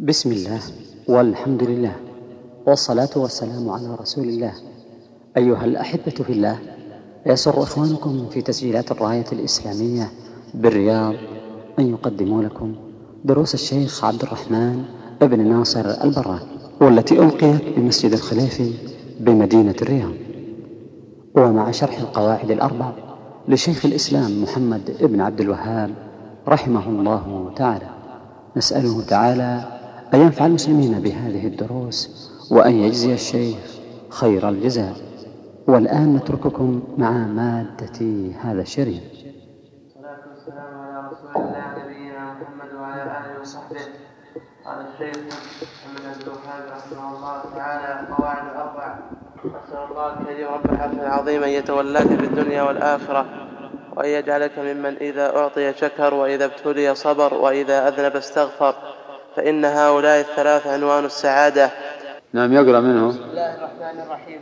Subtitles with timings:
[0.00, 0.60] بسم الله
[1.08, 1.92] والحمد لله
[2.66, 4.52] والصلاة والسلام على رسول الله.
[5.36, 6.58] أيها الأحبة في الله
[7.26, 10.10] يسر إخوانكم في تسجيلات الراية الإسلامية
[10.54, 11.14] بالرياض
[11.78, 12.74] أن يقدموا لكم
[13.24, 14.84] دروس الشيخ عبد الرحمن
[15.22, 16.42] ابن ناصر البراك
[16.80, 18.72] والتي ألقيت بمسجد الخليفي
[19.20, 20.14] بمدينة الرياض.
[21.34, 22.92] ومع شرح القواعد الأربع
[23.48, 25.94] لشيخ الإسلام محمد ابن عبد الوهاب
[26.48, 27.88] رحمه الله تعالى
[28.56, 29.77] نسأله تعالى
[30.14, 33.58] أن ينفع المسلمين بهذه الدروس وأن يجزي الشيخ
[34.08, 34.96] خير الجزاء؟
[35.66, 39.02] والآن نترككم مع مادة هذا الشريط.
[39.02, 43.80] والصلاة والسلام على رسول الله نبينا محمد وعلى آله وصحبه.
[44.64, 45.16] قال الشيخ
[45.86, 48.98] محمد بن الوهاب رحمه الله تعالى قواعد الأربع.
[49.38, 53.26] أسأل الله الكريم رب العرش العظيم أن يتولاك في الدنيا والآخرة
[53.96, 58.74] وأن يجعلك ممن إذا أعطي شكر وإذا ابتلي صبر وإذا أذنب استغفر.
[59.36, 61.70] فإن هؤلاء الثلاث عنوان السعادة.
[62.32, 63.08] نعم يقرأ منه.
[63.08, 64.40] بسم الله الرحمن الرحيم.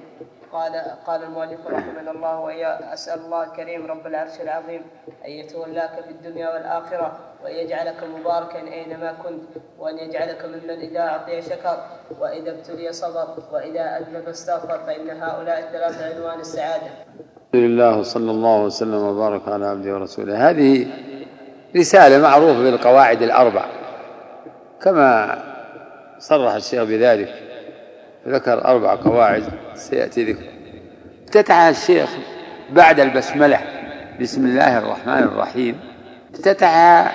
[0.53, 0.73] قال
[1.07, 4.83] قال المؤلف رحمنا الله وإياه أسأل الله الكريم رب العرش العظيم
[5.27, 9.43] أن يتولاك في الدنيا والآخرة وأن يجعلك مباركا أينما كنت
[9.79, 11.79] وأن يجعلك ممن إذا أعطي شكر
[12.21, 16.87] وإذا ابتلي صبر وإذا أذنب استغفر فإن هؤلاء الثلاث عنوان السعادة.
[16.87, 20.51] الحمد لله وصلى الله وسلم وبارك على عبده ورسوله.
[20.51, 20.87] هذه
[21.77, 23.65] رسالة معروفة بالقواعد الأربع.
[24.83, 25.39] كما
[26.19, 27.35] صرح الشيخ بذلك
[28.29, 30.45] ذكر أربع قواعد سيأتي ذكر.
[31.25, 32.11] افتتح الشيخ
[32.71, 33.61] بعد البسملة
[34.21, 35.81] بسم الله الرحمن الرحيم
[36.35, 37.13] افتتح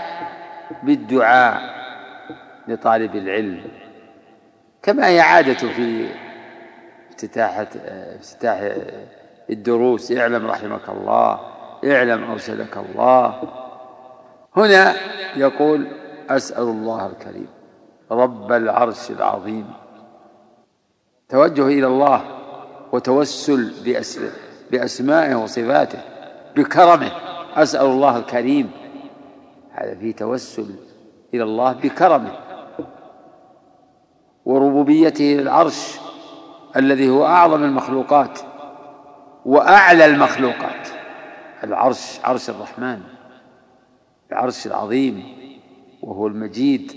[0.83, 1.61] بالدعاء
[2.67, 3.61] لطالب العلم
[4.83, 6.07] كما هي عادة في
[7.09, 7.65] افتتاح
[8.19, 8.71] افتتاح
[9.49, 11.39] الدروس اعلم رحمك الله
[11.85, 13.41] اعلم أرشدك الله.
[14.57, 14.93] هنا
[15.35, 15.87] يقول
[16.29, 17.47] أسأل الله الكريم.
[18.11, 19.73] رب العرش العظيم.
[21.29, 22.21] توجه إلى الله
[22.91, 23.73] وتوسل
[24.71, 25.99] بأسمائه وصفاته
[26.55, 27.11] بكرمه.
[27.55, 28.71] أسأل الله الكريم.
[29.71, 30.75] هذا فيه توسل
[31.33, 32.31] إلى الله بكرمه.
[34.45, 35.99] وربوبيته للعرش
[36.75, 38.39] الذي هو أعظم المخلوقات
[39.45, 40.87] وأعلى المخلوقات.
[41.63, 43.01] العرش عرش الرحمن.
[44.31, 45.40] العرش العظيم.
[46.03, 46.91] وهو المجيد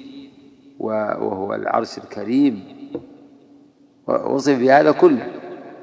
[0.80, 2.74] وهو العرش الكريم.
[4.06, 5.32] وصف بهذا كله.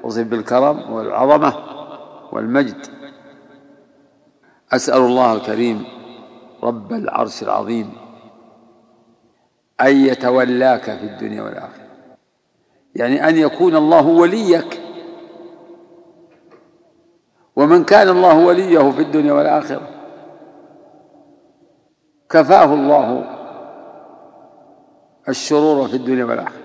[0.02, 1.54] وصف بالكرم والعظمة
[2.32, 2.86] والمجد.
[4.72, 5.84] أسأل الله الكريم
[6.62, 7.92] رب العرش العظيم
[9.80, 11.86] أن يتولاك في الدنيا والآخرة.
[12.94, 14.80] يعني أن يكون الله وليك.
[17.56, 20.01] ومن كان الله وليه في الدنيا والآخرة
[22.32, 23.24] كفاه الله
[25.28, 26.62] الشرور في الدنيا والآخرة.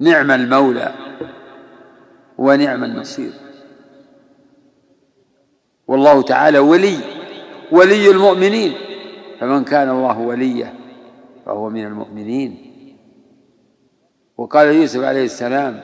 [0.00, 0.92] نعم المولى
[2.38, 3.32] ونعم النصير.
[5.88, 6.96] والله تعالى ولي
[7.72, 8.72] ولي المؤمنين.
[9.40, 10.74] فمن كان الله وليه
[11.46, 12.56] فهو من المؤمنين.
[14.36, 15.80] وقال يوسف عليه السلام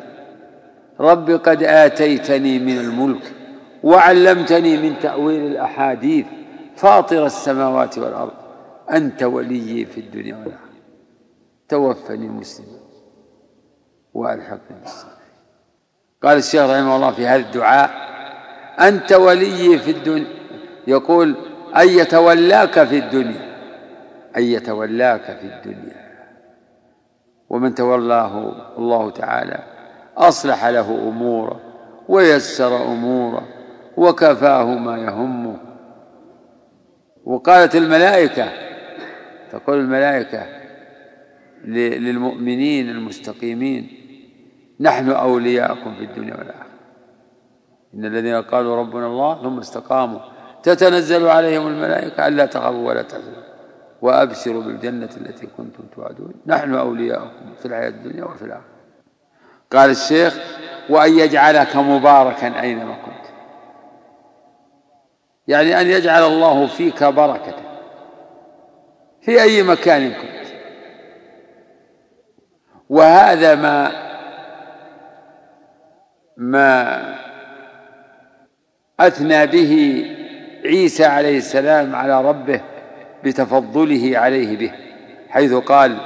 [1.00, 3.32] رب قد آتيتني من الملك
[3.82, 6.26] وعلمتني من تأويل الأحاديث.
[6.76, 8.32] فاطر السماوات والأرض.
[8.90, 10.72] أنت وليي في الدنيا والآخرة.
[11.68, 12.78] توفني مسلما
[14.14, 15.22] وألحقني بالصالحين
[16.22, 17.90] قال الشيخ رحمه الله في هذا الدعاء
[18.80, 20.42] أنت وليي في الدنيا.
[20.86, 21.36] يقول
[21.76, 23.52] أن يتولاك في الدنيا.
[24.36, 26.02] أن يتولاك في الدنيا.
[27.50, 29.58] ومن تولاه الله تعالى
[30.16, 31.60] أصلح له أموره
[32.08, 33.48] ويسر أموره
[33.96, 35.71] وكفاه ما يهمه.
[37.24, 38.48] وقالت الملائكة
[39.52, 40.46] تقول الملائكة
[41.64, 43.88] للمؤمنين المستقيمين
[44.80, 46.66] نحن أولياءكم في الدنيا والآخرة.
[47.94, 50.20] إن الذين قالوا ربنا الله ثم استقاموا
[50.62, 53.42] تتنزل عليهم الملائكة ألا تخافوا ولا تحزنوا
[54.02, 56.34] وأبشروا بالجنة التي كنتم توعدون.
[56.46, 58.72] نحن أولياؤكم في الحياة الدنيا وفي الآخرة.
[59.72, 60.38] قال الشيخ
[60.88, 63.11] وأن يجعلك مباركا أينما كنت.
[65.48, 67.54] يعني أن يجعل الله فيك بركة
[69.20, 70.32] في أي مكان كنت.
[72.88, 73.92] وهذا ما
[76.36, 77.02] ما
[79.00, 80.04] أثنى به
[80.64, 82.60] عيسى عليه السلام على ربه
[83.24, 84.72] بتفضله عليه به
[85.28, 85.96] حيث قال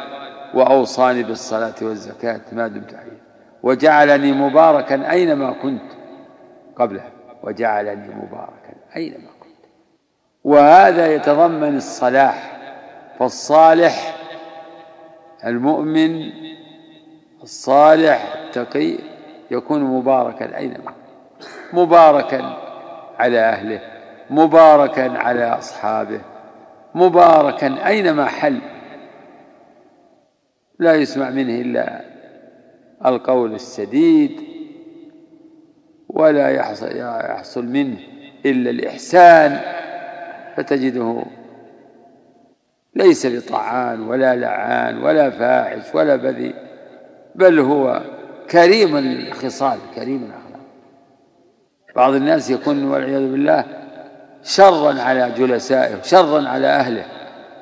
[0.54, 3.20] وأوصاني بالصلاة والزكاة ما دمت حيا
[3.62, 5.82] وجعلني مباركا أينما كنت
[6.76, 7.04] قبله
[7.42, 8.65] وجعلني مباركا.
[8.96, 9.66] أينما كنت
[10.44, 12.58] وهذا يتضمن الصلاح
[13.18, 14.16] فالصالح
[15.44, 16.30] المؤمن
[17.42, 18.98] الصالح التقي
[19.50, 20.92] يكون مباركا أينما
[21.72, 22.56] مباركا
[23.18, 23.80] على أهله
[24.30, 26.20] مباركا على أصحابه
[26.94, 28.60] مباركا أينما حل.
[30.78, 32.04] لا يسمع منه إلا
[33.06, 34.40] القول السديد
[36.08, 37.98] ولا يحصل, منه
[38.50, 39.60] إلا الإحسان
[40.56, 41.22] فتجده
[42.94, 46.54] ليس بطعان ولا لعان ولا فاحش ولا بذيء
[47.34, 48.00] بل هو
[48.50, 50.60] كريم الخصال كريم الأخلاق
[51.96, 53.64] بعض الناس يكون والعياذ بالله
[54.42, 57.04] شرا على جلسائه شرا على أهله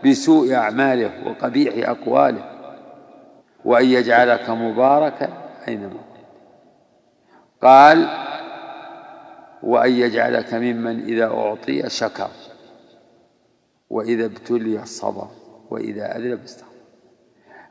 [0.07, 2.45] بسوء أعماله وقبيح أقواله
[3.65, 5.29] وأن يجعلك مباركا
[5.69, 6.01] أينما
[7.63, 8.09] قال
[9.65, 12.29] وأن يجعلك ممن إذا أعطي شكر
[13.91, 15.29] وإذا ابتلي صبر
[15.71, 16.75] وإذا أذنب استغفر.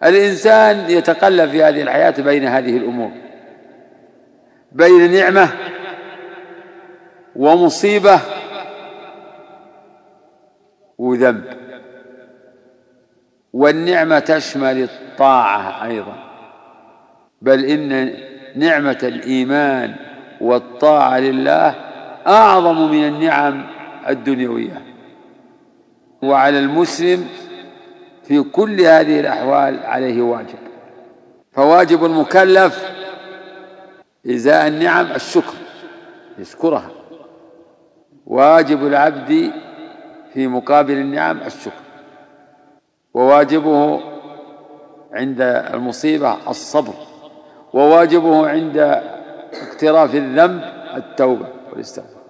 [0.04, 3.12] الإنسان يتقلب في هذه الحياة بين هذه الأمور
[4.72, 5.50] بين نعمة
[7.36, 8.20] ومصيبة
[10.98, 11.44] وذنب.
[13.54, 16.16] والنعمة تشمل الطاعة أيضا
[17.42, 18.14] بل إن
[18.56, 19.96] نعمة الإيمان
[20.42, 21.76] والطاعة لله
[22.28, 23.64] أعظم من النعم
[24.10, 24.82] الدنيوية.
[26.22, 27.28] وعلى المسلم
[28.24, 30.60] في كل هذه الأحوال عليه واجب.
[31.52, 32.94] فواجب المكلف
[34.28, 35.54] إزاء النعم الشكر
[36.40, 36.92] يشكرها.
[38.26, 39.52] واجب العبد
[40.34, 41.84] في مقابل النعم الشكر.
[43.14, 44.02] وواجبه
[45.14, 45.42] عند
[45.74, 46.94] المصيبة الصبر.
[47.74, 48.78] وواجبه عند
[49.54, 50.62] اقتراف الذنب
[50.96, 51.53] التوبة.
[51.74, 52.24] والاستغفار.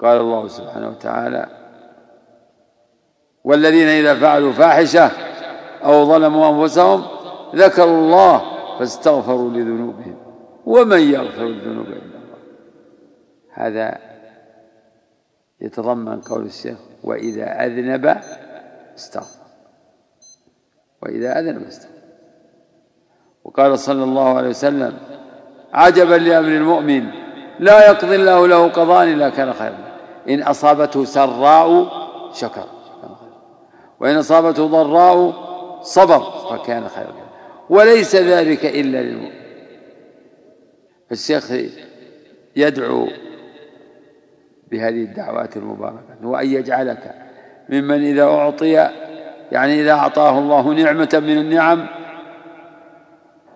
[0.00, 1.46] قال الله سبحانه وتعالى
[3.44, 5.10] والذين إذا فعلوا فاحشة
[5.84, 7.04] أو ظلموا أنفسهم
[7.54, 8.42] ذكروا الله
[8.78, 10.16] فاستغفروا لذنوبهم
[10.66, 12.38] ومن يغفر الذنوب إلا الله.
[13.52, 13.98] هذا
[15.60, 18.16] يتضمن قول الشيخ وإذا أذنب
[18.96, 19.42] استغفر.
[21.02, 21.92] وإذا أذنب استغفر.
[23.44, 24.98] وقال صلى الله عليه وسلم
[25.72, 27.21] عجبا لأمر المؤمن
[27.62, 29.78] لا يقضي الله له قضاء إلا كان خيرا.
[30.28, 31.86] إن أصابته سراء
[32.32, 32.64] شكر.
[34.00, 35.34] وإن أصابته ضراء
[35.82, 36.20] صبر
[36.50, 37.14] فكان خيرا.
[37.70, 39.42] وليس ذلك إلا للمؤمن.
[41.08, 41.52] فالشيخ
[42.56, 43.08] يدعو
[44.70, 46.16] بهذه الدعوات المباركة.
[46.22, 47.14] وأن يجعلك
[47.68, 48.72] ممن إذا أعطي
[49.52, 51.86] يعني إذا أعطاه الله نعمة من النعم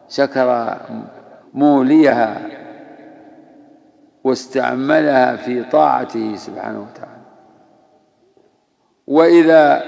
[0.08, 0.76] شكر
[1.54, 2.65] موليها
[4.26, 7.22] واستعملها في طاعته سبحانه وتعالى.
[9.06, 9.82] وإذا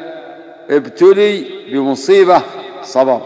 [0.70, 2.43] ابتلي بمصيبة
[2.82, 3.20] صبر.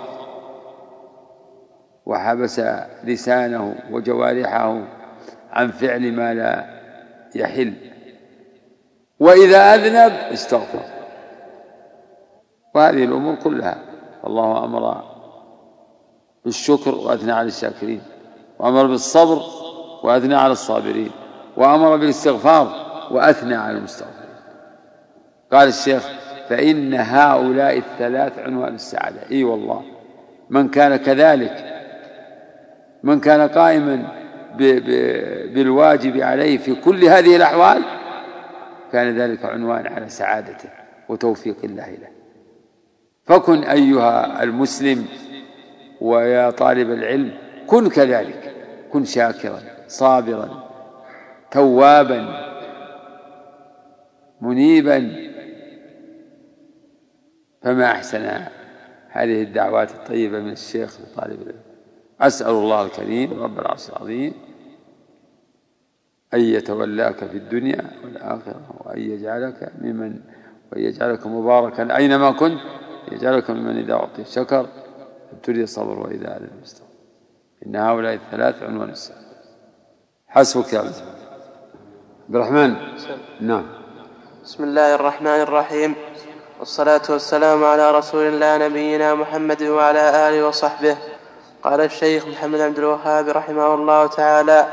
[2.06, 2.60] وحبس
[3.04, 4.82] لسانه وجوارحه
[5.50, 6.80] عن فعل ما لا
[7.34, 7.74] يحل.
[9.20, 10.82] وإذا أذنب استغفر.
[12.74, 13.78] وهذه الأمور كلها.
[14.26, 15.04] الله أمر
[16.44, 18.02] بالشكر وأثنى على الشاكرين.
[18.58, 19.61] وأمر بالصبر
[20.02, 21.10] وأثنى على الصابرين
[21.56, 22.72] وأمر بالاستغفار
[23.10, 24.22] وأثنى على المستغفرين.
[25.52, 26.08] قال الشيخ
[26.48, 29.30] فإن هؤلاء الثلاث عنوان السعادة.
[29.30, 29.82] إي والله
[30.50, 31.64] من كان كذلك
[33.02, 34.08] من كان قائما
[35.54, 37.82] بالواجب عليه في كل هذه الأحوال
[38.92, 40.68] كان ذلك عنوان على سعادته
[41.08, 42.08] وتوفيق الله له.
[43.24, 45.06] فكن أيها المسلم
[46.00, 47.30] ويا طالب العلم
[47.66, 48.52] كن كذلك
[48.92, 49.60] كن شاكرا.
[49.92, 50.48] صابرا
[51.50, 52.48] توابا
[54.40, 55.28] منيبا.
[57.62, 58.24] فما أحسن
[59.08, 61.60] هذه الدعوات الطيبة من الشيخ لطالب العلم.
[62.20, 64.32] أسأل الله الكريم رب العرش العظيم
[66.34, 70.20] أن يتولاك في الدنيا والآخرة وأن يجعلك ممن
[70.72, 71.96] وأن يجعلك مباركا.
[71.96, 72.60] أينما كنت
[73.12, 74.66] يجعلك ممن إذا أعطي شكر
[75.32, 76.92] ابتلي الصبر وإذا أذن مستغفر
[77.66, 79.21] إن هؤلاء الثلاث عنوان السعادة
[80.34, 80.94] حسبك يا عبد
[82.34, 82.74] الرحمن.
[83.40, 83.66] نعم.
[84.44, 85.94] بسم الله الرحمن الرحيم.
[86.58, 90.96] والصلاة والسلام على رسول الله نبينا محمد وعلى آله وصحبه.
[91.62, 94.66] قال الشيخ محمد عبد الوهاب رحمه الله تعالى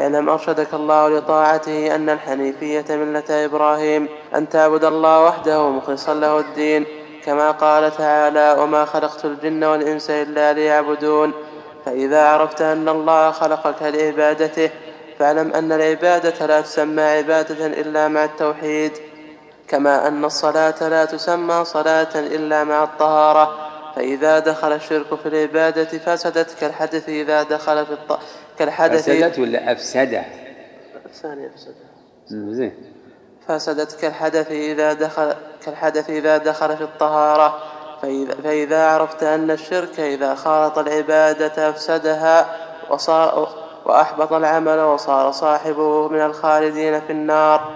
[0.00, 6.86] اعلم أرشدك الله لطاعته أن الحنيفية ملة إبراهيم أن تعبد الله وحده مخلصا له الدين
[7.24, 11.32] كما قال تعالى وما خلقت الجن والإنس إلا ليعبدون
[11.84, 14.70] فإذا عرفت أن الله خلقك لعبادته
[15.22, 18.92] فاعلم أن العبادة لا تسمى عبادة إلا مع التوحيد
[19.68, 23.70] كما أن الصلاة لا تسمى صلاة إلا مع الطهارة.
[23.96, 28.18] فإذا دخل الشرك في العبادة فسدت كالحدث إذا دخل في الط...
[28.58, 30.24] كالحدث فسدت ولا أفسده؟
[31.22, 31.76] ثاني أفسدت
[32.28, 32.72] زين.
[33.48, 37.58] فسدت كالحدث إذا دخل كالحدث إذا دخل في الطهارة.
[38.02, 42.56] فإذا, فإذا عرفت أن الشرك إذا خالط العبادة أفسدها
[42.90, 47.70] وصار وأحبط العمل وصار صاحبه من الخالدين في النار.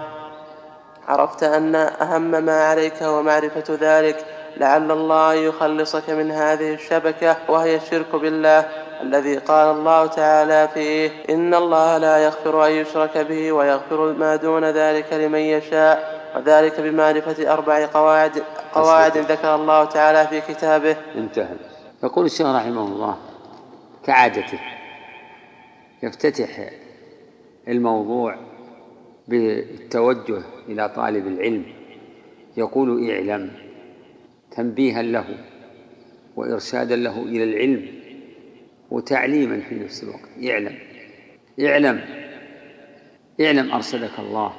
[1.07, 4.25] عرفت أن أهم ما عليك هو معرفة ذلك
[4.57, 8.65] لعل الله يخلصك من هذه الشبكة وهي الشرك بالله
[9.01, 14.65] الذي قال الله تعالى فيه إن الله لا يغفر أن يشرك به ويغفر ما دون
[14.65, 20.95] ذلك لمن يشاء وذلك بمعرفة أربع قواعد قواعد ذكر الله تعالى في كتابه.
[21.15, 21.55] انتهى.
[22.03, 23.15] يقول الشيخ رحمه الله
[24.05, 24.59] كعادته.
[26.03, 26.69] يفتتح
[27.67, 28.37] الموضوع
[29.27, 31.65] بالتوجه إلى طالب العلم
[32.57, 33.51] يقول اعلم
[34.51, 35.25] تنبيها له
[36.35, 37.87] وإرشادا له إلى العلم
[38.91, 40.29] وتعليما في نفس الوقت.
[40.49, 40.75] اعلم
[41.59, 42.01] اعلم
[43.41, 44.53] اعلم أرشدك الله.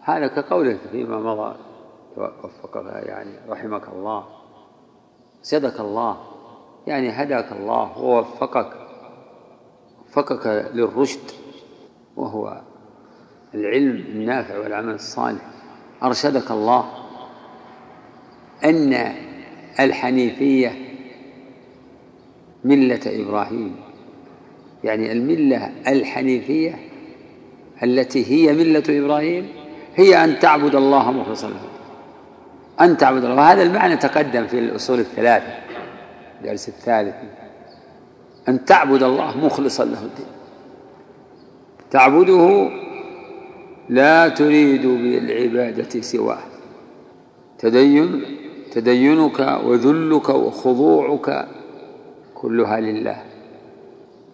[0.00, 1.56] هذا كقوله فيما مضى
[2.16, 4.26] وفقك يعني رحمك الله
[5.42, 6.18] صدق الله
[6.86, 8.83] يعني هداك الله ووفقك.
[10.16, 11.30] وفقك للرشد
[12.16, 12.60] وهو
[13.54, 15.40] العلم النافع والعمل الصالح.
[16.02, 16.84] أرشدك الله
[18.64, 19.12] أن
[19.80, 20.72] الحنيفية
[22.64, 23.76] ملة إبراهيم.
[24.84, 26.78] يعني الملة الحنيفية
[27.82, 29.48] التي هي ملة إبراهيم
[29.96, 31.68] هي أن تعبد الله مخلصا له
[32.80, 33.36] أن تعبد الله.
[33.36, 35.54] وهذا المعنى تقدم في الأصول الثلاثة
[36.40, 37.14] الدرس الثالث.
[38.48, 40.26] أن تعبد الله مخلصا له الدين.
[41.90, 42.70] تعبده
[43.88, 46.38] لا تريد بالعبادة سواه.
[47.58, 48.22] تدين
[48.72, 51.48] تدينك وذلك وخضوعك
[52.34, 53.22] كلها لله.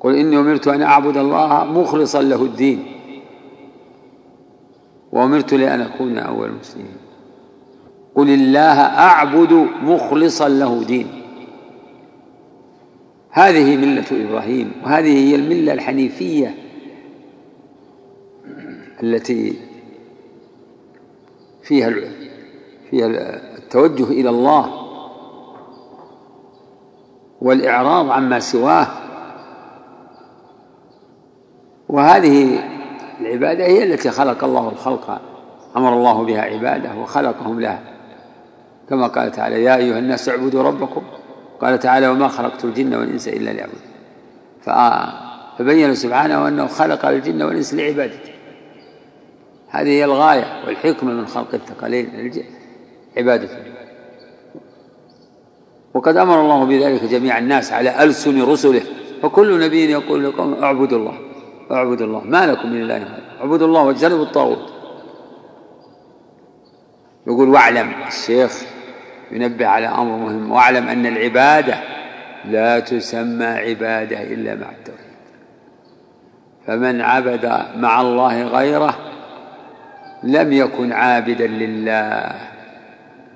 [0.00, 2.84] قل إني أمرت أن أعبد الله مخلصا له الدين.
[5.12, 6.96] وأمرت لأن أكون أول المسلمين.
[8.14, 9.52] قل الله أعبد
[9.82, 11.19] مخلصا له دين
[13.30, 16.54] هذه ملة إبراهيم وهذه هي الملة الحنيفية
[19.02, 19.58] التي
[21.62, 21.92] فيها
[22.90, 23.06] فيها
[23.58, 24.80] التوجه إلى الله
[27.40, 28.87] والإعراض عما سواه.
[31.88, 32.58] وهذه
[33.20, 35.20] العبادة هي التي خلق الله الخلق
[35.76, 37.82] أمر الله بها عباده وخلقهم لها
[38.88, 41.02] كما قال تعالى يا أيها الناس اعبدوا ربكم
[41.60, 43.80] قال تعالى وما خلقت الجن والإنس إلا ليعبدون.
[45.58, 48.32] فبين سبحانه أنه خلق الجن والإنس لعبادته.
[49.68, 52.32] هذه هي الغاية والحكمة من خلق الثقلين
[53.16, 53.56] عبادته.
[55.94, 58.82] وقد أمر الله بذلك جميع الناس على ألسن رسله.
[59.22, 61.18] فكل نبي يقول لكم اعبدوا الله
[61.70, 62.20] اعبدوا الله.
[62.20, 63.40] ما لكم من الله غيره.
[63.40, 64.72] اعبدوا الله واجتنبوا الطاغوت.
[67.26, 68.62] يقول واعلم الشيخ
[69.32, 70.52] ينبه على أمر مهم.
[70.52, 71.75] واعلم أن العبادة
[72.44, 75.10] لا تسمى عبادة إلا مع التوحيد.
[76.66, 78.99] فمن عبد مع الله غيره
[80.22, 82.32] لم يكن عابدا لله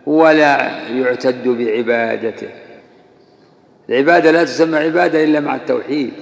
[0.07, 2.49] ولا يعتد بعبادته.
[3.89, 6.13] العبادة لا تسمى عبادة إلا مع التوحيد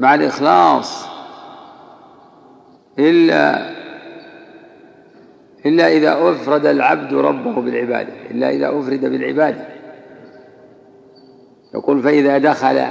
[0.00, 1.06] مع الإخلاص
[2.98, 3.70] إلا
[5.66, 9.68] إلا إذا أفرد العبد ربه بالعبادة إلا إذا أفرد بالعبادة.
[11.74, 12.86] يقول فإذا دخل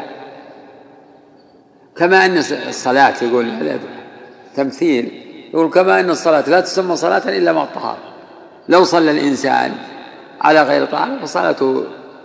[1.98, 3.80] كما أن الصلاة يقول
[4.56, 5.22] تمثيل.
[5.54, 8.16] يقول كما أن الصلاة لا تسمى صلاة إلا مع الطهارة.
[8.70, 9.72] لو صلى الإنسان
[10.42, 11.84] على غير طهارة فصلاته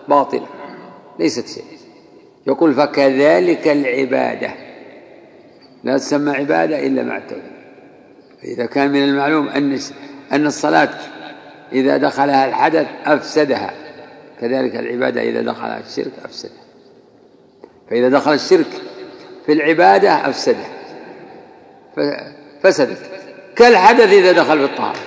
[0.08, 0.46] باطلة
[1.18, 1.64] ليست شيء.
[2.46, 4.50] يقول فكذلك العبادة.
[5.84, 7.50] لا تسمى عبادة إلا مع التوحيد.
[8.42, 9.78] فإذا كان من المعلوم أن
[10.32, 10.90] أن الصلاة
[11.72, 13.70] إذا دخلها الحدث أفسدها.
[14.40, 16.62] كذلك العبادة إذا دخلها الشرك أفسدها.
[17.90, 18.66] فإذا دخل الشرك
[19.46, 20.70] في العبادة أفسدها.
[22.62, 22.98] فسدت.
[23.56, 24.98] كالحدث إذا دخل في الطهارة.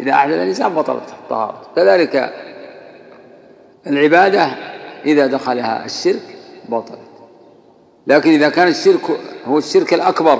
[0.00, 1.62] إذا أحدث الإنسان بطلت الطهارة.
[1.76, 2.34] كذلك
[3.86, 4.50] العبادة
[5.06, 6.36] إذا دخلها الشرك
[6.68, 6.98] بطلت.
[8.06, 9.00] لكن إذا كان الشرك
[9.46, 10.38] هو الشرك الأكبر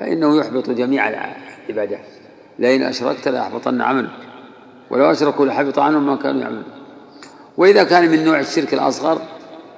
[0.00, 1.08] فإنه يحبط جميع
[1.68, 2.00] العبادات.
[2.60, 4.10] لئن أشركت ليحبطن عملك.
[4.90, 6.64] ولو أشركوا لحبط عنهم ما كانوا يعملون.
[7.56, 9.22] وإذا كان من نوع الشرك الأصغر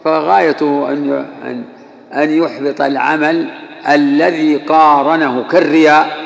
[0.05, 1.11] فغايته أن
[1.45, 1.65] أن
[2.13, 3.51] أن يحبط العمل
[3.89, 6.23] الذي قارنه كالرياء.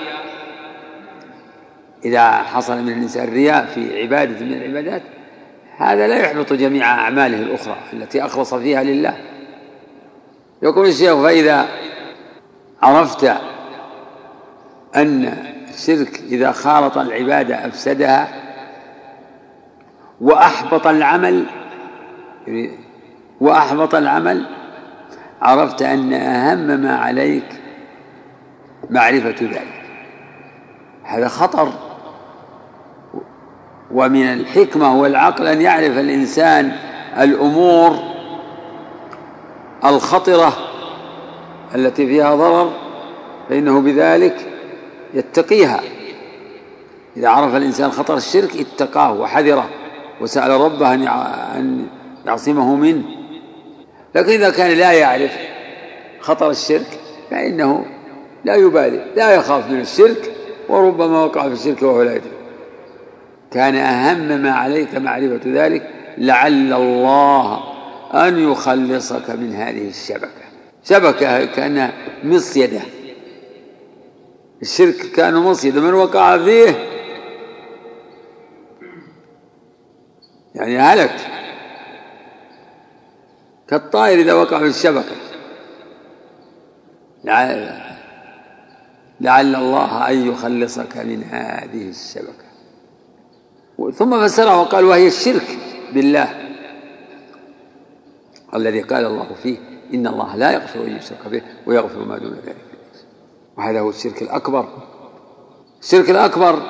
[2.04, 5.02] إذا حصل من الإنسان رياء في عبادة من العبادات
[5.76, 9.16] هذا لا يحبط جميع أعماله الأخرى التي أخلص فيها لله.
[10.62, 11.68] يقول الشيخ فإذا
[12.82, 13.32] عرفت
[14.96, 15.36] أن
[15.76, 18.28] الشرك إذا خالط العبادة أفسدها
[20.20, 21.44] وأحبط العمل
[23.40, 24.46] وأحبط العمل
[25.42, 27.60] عرفت أن أهم ما عليك
[28.90, 29.82] معرفة ذلك.
[31.04, 31.72] هذا خطر.
[33.90, 36.72] ومن الحكمة والعقل أن يعرف الإنسان
[37.18, 37.96] الأمور
[39.84, 40.52] الخطرة
[41.74, 42.72] التي فيها ضرر
[43.48, 44.52] فإنه بذلك
[45.14, 45.80] يتقيها.
[47.16, 49.68] إذا عرف الإنسان خطر الشرك اتقاه وحذره
[50.20, 51.86] وسأل ربه أن
[52.26, 53.02] يعصمه منه.
[54.14, 55.38] لكن إذا كان لا يعرف
[56.20, 57.86] خطر الشرك فإنه
[58.44, 60.32] لا يبالي لا يخاف من الشرك
[60.68, 62.30] وربما وقع في الشرك وهو لا يدري.
[63.50, 67.60] كان أهم ما عليك معرفة ذلك لعل الله
[68.14, 70.46] أن يخلصك من هذه الشبكة.
[70.84, 71.92] شبكة كأنها
[72.24, 72.80] مصيدة.
[74.62, 76.96] الشرك كان مصيدة من وقع فيه؟
[80.54, 81.16] يعني هلك.
[83.68, 85.16] كالطائر إذا وقع في الشبكة.
[87.24, 87.80] لعل,
[89.20, 92.46] لعل الله أن يخلصك من هذه الشبكة.
[93.94, 95.58] ثم فسره وقال وهي الشرك
[95.92, 96.46] بالله.
[98.54, 99.58] الذي قال الله فيه
[99.94, 102.65] إن الله لا يغفر أن يشرك به ويغفر ما دون ذلك.
[103.58, 104.68] وهذا هو الشرك الأكبر.
[105.82, 106.62] الشرك الأكبر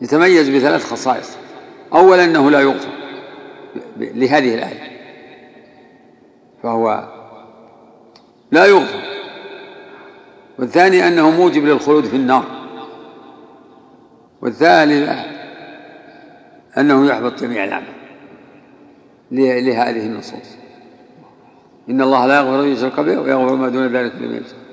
[0.00, 1.36] يتميز بثلاث خصائص.
[1.94, 2.88] أولا أنه لا يغفر
[3.96, 4.98] لهذه الآية.
[6.62, 7.08] فهو
[8.52, 9.00] لا يغفر.
[10.58, 12.44] والثاني أنه موجب للخلود في النار.
[14.42, 15.10] والثالث
[16.78, 17.94] أنه يحبط جميع الأعمال
[19.30, 20.56] لهذه النصوص.
[21.90, 24.67] إن الله لا يغفر أن يشرك به ويغفر ما دون ذلك لمن يشاء.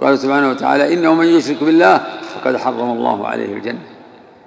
[0.00, 1.98] قال سبحانه وتعالى إنه من يشرك بالله
[2.34, 3.78] فقد حرم الله عليه الجنة.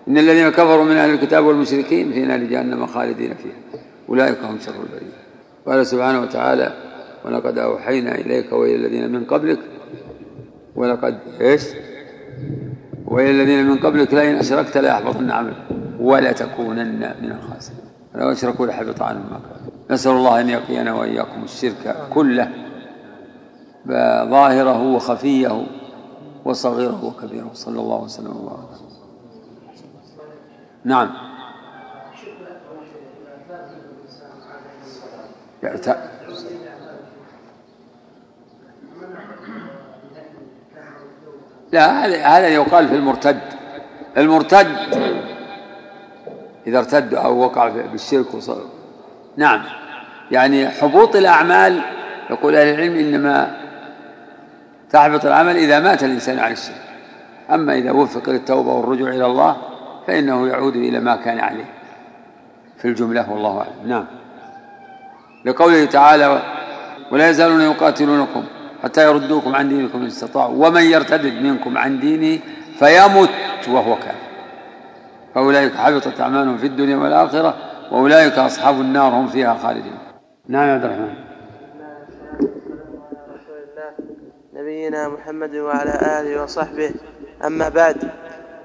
[0.08, 3.82] إن الذين كفروا من أهل الكتاب والمشركين في نار جهنم خالدين فيها.
[4.10, 5.20] أولئك هم شر البرية.
[5.66, 6.74] قال سبحانه وتعالى
[7.26, 9.60] ولقد أوحينا إليك وإلى الذين من قبلك
[10.76, 11.64] ولقد إيش؟
[13.06, 15.68] وإلى الذين من قبلك لئن أشركت ليحبطن عملك
[16.00, 17.80] ولتكونن من الخاسرين.
[18.16, 19.72] لو أشركوا لحبط عنهم ما كانوا.
[19.92, 22.69] نسأل الله أن يقينا وإياكم الشرك كله
[24.30, 25.66] ظاهره وخفيه
[26.46, 27.50] وصغيره وكبيره.
[27.54, 28.70] صلى الله وسلم وبارك
[30.84, 31.10] نعم.
[41.72, 42.06] لا
[42.38, 43.40] هذا يقال في المرتد.
[44.18, 44.68] المرتد
[46.68, 48.62] إذا ارتد أو وقع بالشرك وصار
[49.38, 49.64] نعم.
[50.32, 51.82] يعني حبوط الأعمال
[52.30, 53.59] يقول أهل العلم إنما
[54.92, 56.82] تحبط العمل إذا مات الإنسان عن الشرك.
[57.54, 59.58] أما إذا وفق للتوبة والرجوع إلى الله
[60.08, 61.66] فإنه يعود إلى ما كان عليه.
[62.78, 63.90] في الجملة والله أعلم.
[63.90, 64.06] نعم.
[65.46, 66.42] لقوله تعالى
[67.12, 68.44] ولا يزالون يقاتلونكم
[68.84, 70.68] حتى يردوكم عن دينكم إن استطاعوا.
[70.68, 72.40] ومن يرتد منكم عن دينه
[72.80, 73.30] فيمت
[73.68, 74.30] وهو كافر.
[75.36, 77.54] فأولئك حبطت أعمالهم في الدنيا والآخرة
[77.92, 79.98] وأولئك أصحاب النار هم فيها خالدون.
[80.48, 81.29] نعم يا عبد الرحمن.
[84.60, 86.92] نبينا محمد وعلى آله وصحبه.
[87.46, 87.98] أما بعد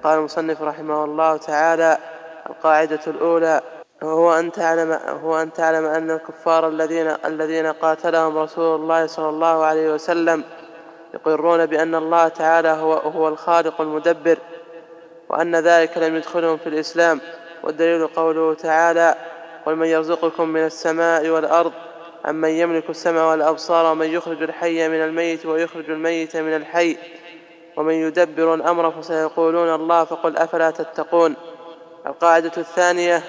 [0.04, 1.98] قال المصنف رحمه الله تعالى
[2.50, 3.60] القاعدة الأولى
[4.02, 9.64] هو أن تعلم هو أن تعلم أن الكفار الذين الذين قاتلهم رسول الله صلى الله
[9.64, 10.44] عليه وسلم
[11.14, 14.38] يقرون بأن الله تعالى هو هو الخالق المدبر
[15.28, 17.20] وأن ذلك لم يدخلهم في الإسلام.
[17.64, 19.14] والدليل قوله تعالى
[19.66, 21.72] قل من يرزقكم من السماء والأرض
[22.28, 26.96] أمن يملك السمع والأبصار ومن يخرج الحي من الميت ويخرج الميت من الحي
[27.76, 31.36] ومن يدبر الأمر فسيقولون الله فقل أفلا تتقون.
[32.06, 33.22] القاعدة الثانية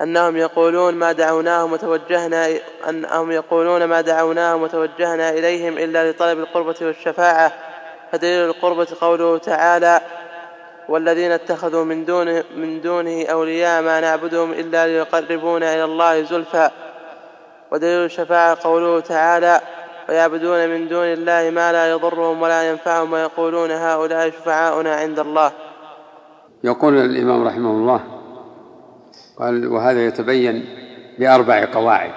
[0.00, 2.48] أنهم يقولون ما دعوناهم وتوجهنا
[2.88, 7.52] أنهم يقولون ما دعوناهم وتوجهنا إليهم إلا لطلب القربة والشفاعة.
[8.12, 10.00] فدليل القربة قوله تعالى
[10.88, 16.70] والذين اتخذوا من دونه, من دونه أولياء ما نعبدهم إلا ليقربونا إلى الله زلفى.
[17.74, 19.60] ودليل الشفاعة قوله تعالى
[20.08, 25.52] ويعبدون من دون الله ما لا يضرهم ولا ينفعهم ويقولون هؤلاء شفعاؤنا عند الله.
[26.64, 28.00] يقول الإمام رحمه الله
[29.36, 30.64] قال وهذا يتبين
[31.18, 32.12] بأربع قواعد.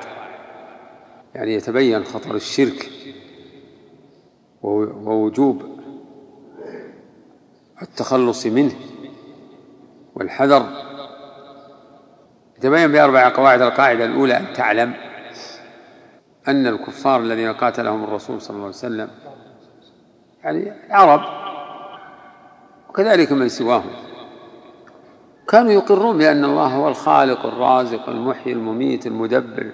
[1.35, 2.89] يعني يتبين خطر الشرك
[4.61, 5.63] ووجوب
[7.81, 8.75] التخلص منه
[10.15, 10.65] والحذر.
[12.57, 13.61] يتبين بأربع قواعد.
[13.61, 15.06] القاعدة الأولى أن تعلم
[16.47, 19.09] أن الكفار الذين قاتلهم الرسول صلى الله عليه وسلم
[20.43, 21.21] يعني عرب
[22.89, 23.89] وكذلك من سواهم
[25.49, 29.71] كانوا يقرون بأن الله هو الخالق الرازق المحيي المميت المدبر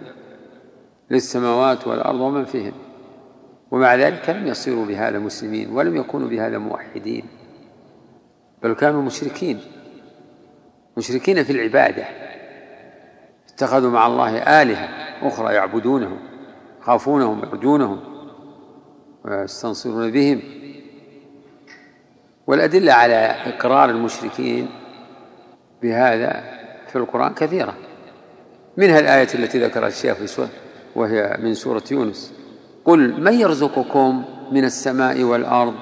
[1.12, 2.74] للسماوات والأرض ومن فيهن
[3.72, 7.26] ومع ذلك لم يصيروا بهذا مسلمين ولم يكونوا بهذا موحدين
[8.64, 9.60] بل كانوا مشركين
[10.98, 12.06] مشركين في العبادة
[13.54, 14.90] اتخذوا مع الله آلهة
[15.28, 16.33] أخرى يعبدونهم.
[16.84, 18.00] يخافونهم يرجونهم
[19.26, 20.42] ويستنصرون بهم.
[22.48, 23.16] والأدلة على
[23.46, 24.70] إقرار المشركين
[25.82, 26.44] بهذا
[26.88, 27.74] في القرآن كثيرة.
[28.78, 30.50] منها الآية التي ذكرها الشيخ في سورة
[30.96, 32.34] وهي من سورة يونس.
[32.86, 35.74] قل من يرزقكم من السماء والأرض؟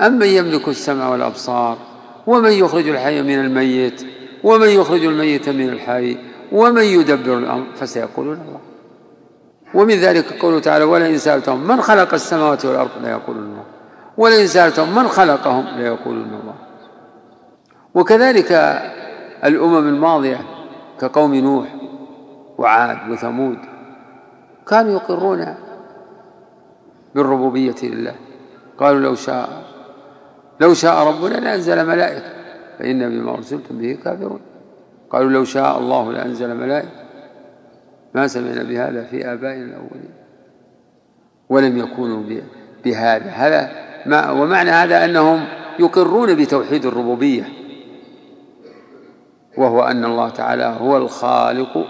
[0.00, 1.78] أم من يملك السمع والأبصار؟
[2.26, 4.06] ومن يخرج الحي من الميت؟
[4.44, 6.16] ومن يخرج الميت من الحي؟
[6.52, 8.71] ومن يدبر الأمر؟ فسيقولون الله.
[9.74, 13.64] ومن ذلك قوله تعالى ولئن سألتهم من خلق السماوات والأرض ليقولون الله.
[14.16, 16.54] ولئن سألتهم من خلقهم ليقولون الله.
[17.94, 18.52] وكذلك
[19.44, 20.40] الأمم الماضية
[21.00, 21.74] كقوم نوح
[22.58, 23.58] وعاد وثمود
[24.66, 25.54] كانوا يقرون
[27.14, 28.14] بالربوبية لله.
[28.78, 29.48] قالوا لو شاء
[30.60, 32.32] لو شاء ربنا لأنزل ملائكة
[32.78, 34.40] فإن بما أرسلتم به كافرون.
[35.10, 37.01] قالوا لو شاء الله لأنزل ملائكة.
[38.14, 40.10] ما سمعنا بهذا في آبائنا الأولين.
[41.48, 42.22] ولم يكونوا
[42.84, 43.30] بهذا.
[43.30, 43.70] هذا
[44.06, 45.44] ما ومعنى هذا أنهم
[45.78, 47.48] يقرون بتوحيد الربوبية.
[49.58, 51.86] وهو أن الله تعالى هو الخالق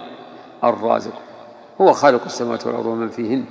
[0.65, 1.23] الرازق.
[1.81, 3.45] هو خالق السماوات والأرض ومن فيهن.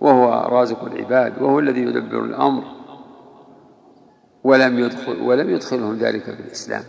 [0.00, 1.42] وهو رازق العباد.
[1.42, 2.62] وهو الذي يدبر الأمر.
[4.44, 6.82] ولم يدخل ولم يدخلهم ذلك في الإسلام.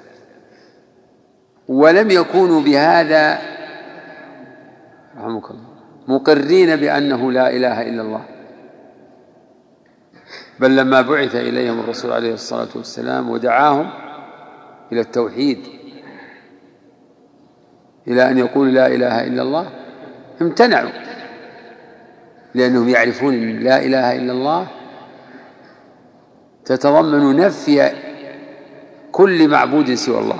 [1.67, 3.39] ولم يكونوا بهذا
[5.21, 5.71] رحمك الله.
[6.07, 8.25] مقرين بأنه لا إله إلا الله.
[10.59, 13.89] بل لما بعث إليهم الرسول عليه الصلاة والسلام ودعاهم
[14.91, 15.57] إلى التوحيد
[18.07, 19.69] إلى أن يقولوا لا إله إلا الله
[20.41, 20.91] امتنعوا.
[22.55, 24.67] لأنهم يعرفون أن لا إله إلا الله
[26.65, 27.91] تتضمن نفي
[29.11, 30.39] كل معبود سوى الله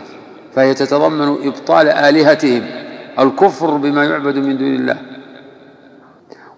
[0.53, 2.80] فهي تتضمن إبطال آلهتهم.
[3.19, 4.97] الكفر بما يعبد من دون الله.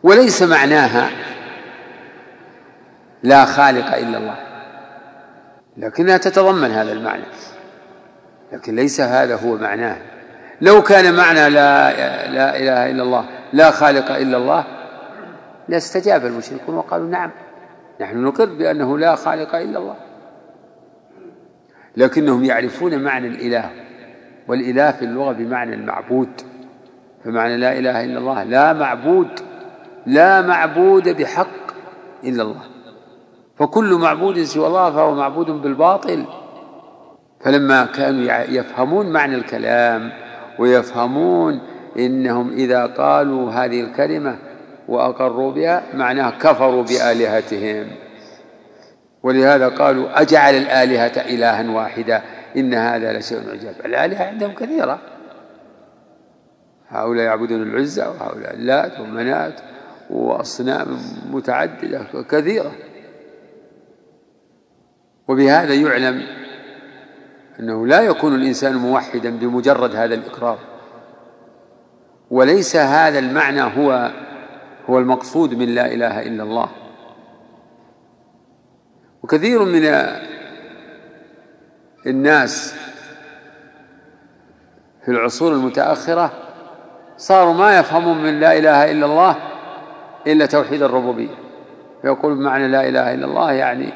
[0.03, 1.09] وليس معناها
[3.23, 4.35] لا خالق إلا الله.
[5.77, 7.23] لكنها تتضمن هذا المعنى.
[8.51, 9.97] لكن ليس هذا هو معناه.
[10.61, 11.91] لو كان معنى لا
[12.27, 14.65] لا إله إلا الله لا خالق إلا الله
[15.69, 17.31] لاستجاب المشركون وقالوا نعم
[18.01, 19.95] نحن نقر بأنه لا خالق إلا الله.
[21.97, 23.69] لكنهم يعرفون معنى الإله.
[24.47, 26.29] والإله في اللغة بمعنى المعبود
[27.25, 29.27] فمعنى لا إله إلا الله لا معبود
[30.05, 31.73] لا معبود بحق
[32.23, 32.61] إلا الله.
[33.55, 36.25] فكل معبود سوى الله فهو معبود بالباطل.
[37.45, 40.11] فلما كانوا يفهمون معنى الكلام
[40.59, 41.59] ويفهمون
[41.97, 44.35] إنهم إذا قالوا هذه الكلمة
[44.87, 47.87] وأقروا بها معناه كفروا بآلهتهم.
[49.23, 52.21] ولهذا قالوا أجعل الآلهة إلها واحدا
[52.57, 53.75] إن هذا لشيء عجاب.
[53.85, 54.99] الآلهة عندهم كثيرة.
[56.89, 59.61] هؤلاء يعبدون العزى وهؤلاء اللات ومنات
[60.09, 60.97] وأصنام
[61.31, 62.71] متعددة كثيرة.
[65.27, 66.23] وبهذا يعلم
[67.59, 70.59] أنه لا يكون الإنسان موحدا بمجرد هذا الإقرار.
[72.31, 74.11] وليس هذا المعنى هو
[74.89, 76.69] هو المقصود من لا إله إلا الله.
[79.23, 79.83] وكثير من
[82.07, 82.75] الناس
[85.05, 86.31] في العصور المتأخرة
[87.17, 89.35] صاروا ما يفهمون من لا إله إلا الله
[90.27, 91.35] إلا توحيد الربوبية.
[92.01, 93.93] فيقول بمعنى لا إله إلا الله يعني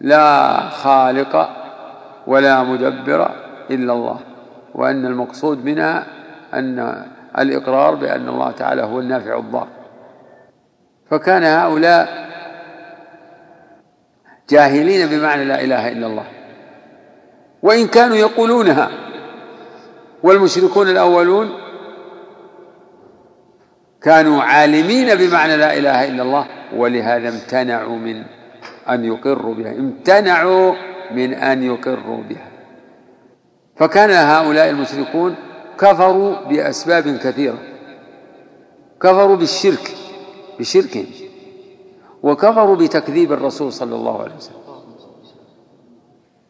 [0.00, 1.48] لا خالق
[2.26, 3.30] ولا مدبر
[3.70, 4.20] إلا الله
[4.74, 6.06] وأن المقصود منها
[6.54, 7.04] أن
[7.38, 9.68] الإقرار بأن الله تعالى هو النافع الضار.
[11.10, 12.26] فكان هؤلاء
[14.48, 16.26] جاهلين بمعنى لا إله إلا الله.
[17.62, 18.90] وإن كانوا يقولونها.
[20.22, 21.50] والمشركون الأولون
[24.02, 28.24] كانوا عالمين بمعنى لا إله إلا الله ولهذا امتنعوا من
[28.88, 29.70] أن يقروا بها.
[29.72, 30.74] امتنعوا
[31.10, 32.48] من أن يقروا بها.
[33.76, 35.34] فكان هؤلاء المشركون
[35.78, 37.58] كفروا بأسباب كثيرة.
[39.00, 39.94] كفروا بالشرك
[40.58, 41.06] بشركهم.
[42.22, 44.56] وكفروا بتكذيب الرسول صلى الله عليه وسلم.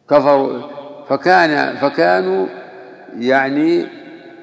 [0.09, 0.76] كفروا
[1.09, 2.47] فكان فكانوا
[3.19, 3.87] يعني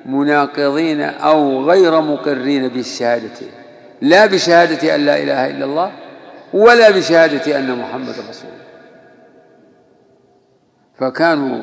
[0.07, 3.46] مناقضين أو غير مقرين بالشهادة.
[4.00, 5.92] لا بشهادة أن لا إله إلا الله
[6.53, 8.64] ولا بشهادة أن محمد رسول الله.
[10.98, 11.62] فكانوا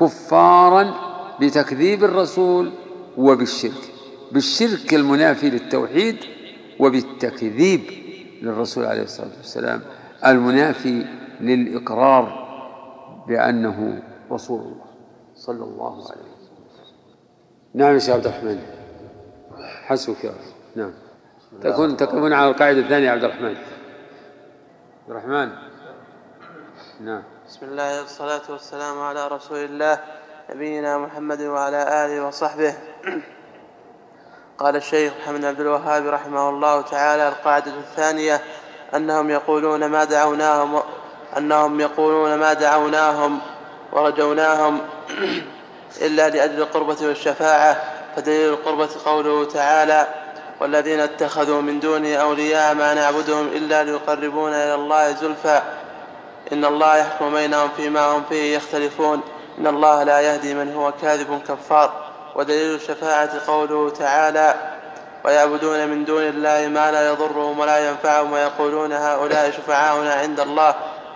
[0.00, 0.94] كفارا
[1.40, 2.70] بتكذيب الرسول
[3.16, 3.90] وبالشرك.
[4.32, 6.16] بالشرك المنافي للتوحيد
[6.78, 7.80] وبالتكذيب
[8.42, 9.80] للرسول عليه الصلاة والسلام.
[10.26, 11.04] المنافي
[11.40, 12.50] للإقرار
[13.28, 14.86] بأنه رسول الله
[15.34, 16.60] صلى الله عليه وسلم.
[17.74, 18.62] نعم يا شيخ عبد الرحمن.
[19.86, 20.36] حسبك يا رب
[20.76, 20.92] نعم.
[21.62, 23.56] تكون تكون على القاعدة الثانية يا عبد الرحمن.
[25.02, 25.48] عبد الرحمن.
[27.00, 27.22] نعم.
[27.46, 29.98] بسم الله والصلاة والسلام على رسول الله
[30.50, 32.74] نبينا محمد وعلى آله وصحبه.
[34.58, 38.40] قال الشيخ محمد عبد الوهاب رحمه الله تعالى القاعدة الثانية
[38.94, 40.82] أنهم يقولون ما دعوناهم
[41.36, 43.40] أنهم يقولون ما دعوناهم
[43.92, 44.80] ورجوناهم
[46.02, 47.82] إلا لأجل القربة والشفاعة
[48.16, 50.06] فدليل القربة قوله تعالى
[50.60, 55.62] والذين اتخذوا من دونه أولياء ما نعبدهم إلا ليقربونا إلى الله زلفى.
[56.52, 59.20] إن الله يحكم بينهم فيما هم فيه يختلفون.
[59.58, 61.92] إن الله لا يهدي من هو كاذب كفار.
[62.34, 64.54] ودليل الشفاعة قوله تعالى
[65.24, 70.74] ويعبدون من دون الله ما لا يضرهم ولا ينفعهم ويقولون هؤلاء شفعاؤنا عند الله.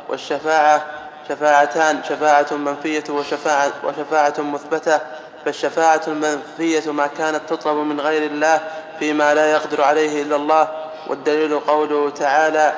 [0.09, 0.85] والشفاعة
[1.29, 5.01] شفاعتان شفاعة منفية وشفاعة, وشفاعة مثبتة
[5.45, 8.61] فالشفاعة المنفية ما كانت تطلب من غير الله
[8.99, 10.69] فيما لا يقدر عليه إلا الله.
[11.09, 12.73] والدليل قوله تعالى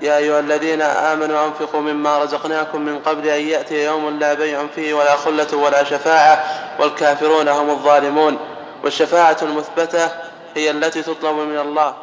[0.00, 4.94] يا أيها الذين آمنوا أنفقوا مما رزقناكم من قبل أن يأتي يوم لا بيع فيه
[4.94, 6.44] ولا خلة ولا شفاعة
[6.80, 8.38] والكافرون هم الظالمون.
[8.84, 10.08] والشفاعة المثبتة
[10.54, 11.94] هي التي تطلب من الله.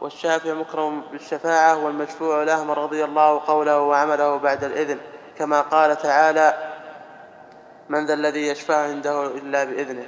[0.00, 4.98] والشافع مكرم بالشفاعة والمشفوع له من رضي الله قوله وعمله بعد الإذن.
[5.38, 6.54] كما قال تعالى
[7.88, 10.06] من ذا الذي يشفع عنده إلا بإذنه.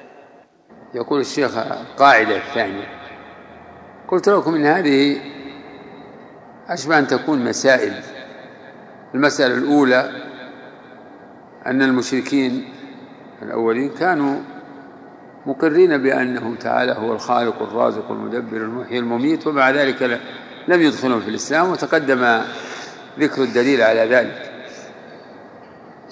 [0.94, 2.86] يقول الشيخ القاعدة الثانية
[4.08, 5.20] قلت لكم إن هذه
[6.68, 8.02] أشبه أن تكون مسائل.
[9.14, 10.10] المسألة الأولى
[11.66, 12.72] أن المشركين
[13.42, 14.40] الأولين كانوا
[15.46, 20.20] مقرين بأنه تعالى هو الخالق الرازق المدبر المحيي المميت ومع ذلك
[20.68, 22.40] لم يدخلهم في الإسلام وتقدم
[23.18, 24.55] ذكر الدليل على ذلك.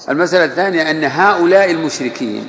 [0.09, 2.49] المسألة الثانية أن هؤلاء المشركين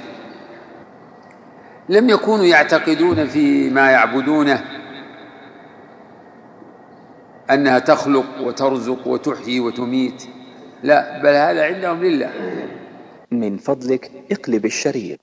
[1.89, 4.65] لم يكونوا يعتقدون في ما يعبدونه
[7.52, 10.24] أنها تخلق وترزق وتحيي وتميت.
[10.84, 12.32] لا بل هذا عندهم لله.
[13.32, 15.20] من فضلك اقلب الشريط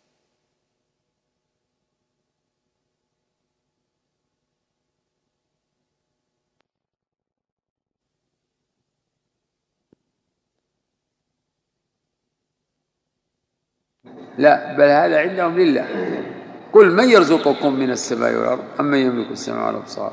[14.43, 15.87] لا بل هذا عندهم لله.
[16.73, 20.13] قل من يرزقكم من السماء والأرض أم من يملك السماء والأبصار؟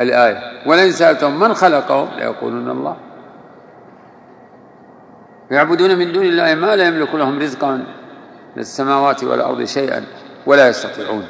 [0.00, 2.96] الآية ولئن سألتهم من خلقهم ليقولون الله.
[5.50, 7.74] يعبدون من دون الله ما لا يملك لهم رزقا
[8.56, 10.04] من السماوات والأرض شيئا
[10.46, 11.26] ولا يستطيعون.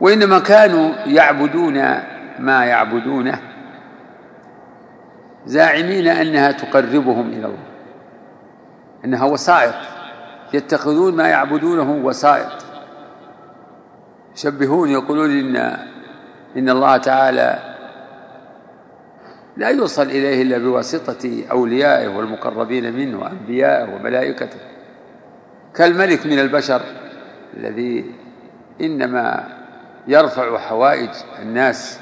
[0.00, 1.74] وإنما كانوا يعبدون
[2.38, 3.40] ما يعبدونه
[5.46, 7.70] زاعمين أنها تقربهم إلى الله.
[9.04, 9.74] إنها وسائط.
[10.52, 12.64] يتخذون ما يعبدونه وسائط.
[14.34, 15.56] يشبهون يقولون إن
[16.56, 17.76] إن الله تعالى
[19.56, 24.58] لا يوصل إليه إلا بواسطة أوليائه والمقربين منه وأنبيائه وملائكته.
[25.74, 26.82] كالملك من البشر
[27.56, 28.14] الذي
[28.80, 29.48] إنما
[30.08, 31.10] يرفع حوائج
[31.42, 32.00] الناس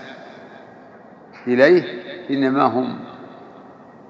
[1.47, 1.85] إليه
[2.31, 2.99] إنما هم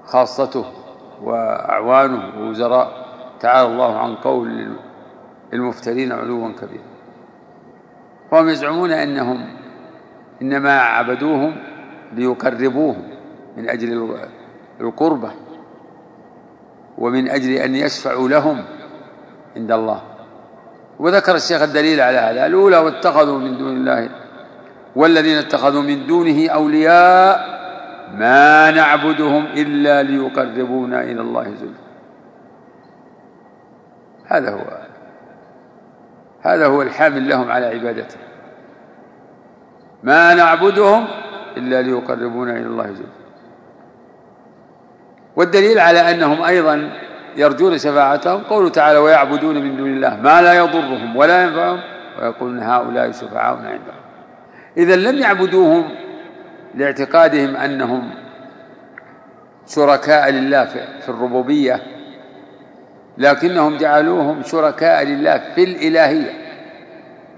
[0.05, 0.78] خاصته.
[1.23, 3.09] وأعوانه ووزراء.
[3.39, 4.75] تعالى الله عن قول
[5.53, 6.83] المفترين علوا كبيرا
[8.31, 9.45] وهم يزعمون أنهم
[10.41, 11.55] إنما عبدوهم
[12.13, 13.03] ليقربوهم
[13.57, 14.17] من أجل
[14.81, 15.31] القربة
[16.97, 18.63] ومن أجل أن يشفعوا لهم
[19.55, 20.01] عند الله.
[20.99, 22.45] وذكر الشيخ الدليل على هذا.
[22.45, 24.09] الأولى واتخذوا من دون الله
[24.95, 27.58] والذين اتخذوا من دونه أولياء
[28.13, 31.89] ما نعبدهم إلا ليقربونا إلى الله زلفى.
[34.25, 34.65] هذا هو
[36.41, 38.17] هذا هو الحامل لهم على عبادته
[40.03, 41.07] ما نعبدهم
[41.57, 43.19] إلا ليقربونا إلى الله زلفى.
[45.35, 46.91] والدليل على أنهم أيضا
[47.35, 51.79] يرجون شفاعتهم قوله تعالى ويعبدون من دون الله ما لا يضرهم ولا ينفعهم.
[52.21, 53.99] ويقولون هؤلاء شفعاؤنا عندهم.
[54.77, 55.89] إذا لم يعبدوهم
[56.75, 58.11] لاعتقادهم أنهم
[59.67, 60.65] شركاء لله
[61.01, 61.83] في الربوبية
[63.17, 66.31] لكنهم جعلوهم شركاء لله في الإلهية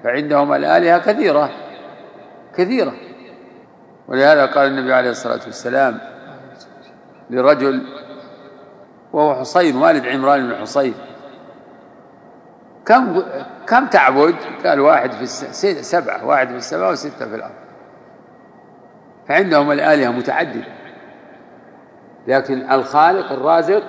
[0.03, 1.49] فعندهم الآلهة كثيرة
[2.57, 2.93] كثيرة
[4.07, 5.99] ولهذا قال النبي عليه الصلاة والسلام
[7.29, 7.87] لرجل
[9.13, 10.93] وهو حصين والد عمران بن حصين
[12.85, 13.23] كم
[13.67, 15.25] كم تعبد؟ قال واحد في
[15.83, 17.53] سبعة واحد في السماء وستة في الأرض
[19.31, 20.71] فعندهم الآلهة متعددة.
[22.27, 23.83] لكن الخالق الرازق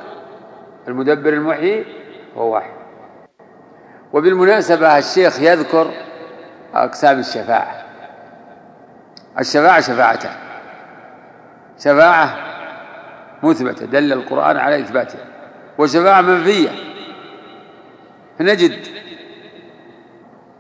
[0.89, 1.85] المدبر المحيي
[2.37, 2.73] هو واحد.
[4.13, 5.91] وبالمناسبة الشيخ يذكر
[6.75, 7.85] أقسام الشفاعة.
[9.39, 10.33] الشفاعة شفاعتان.
[11.79, 12.37] شفاعة
[13.43, 15.25] مثبتة دل القرآن على إثباتها.
[15.79, 16.71] وشفاعة منفية.
[18.39, 18.87] فنجد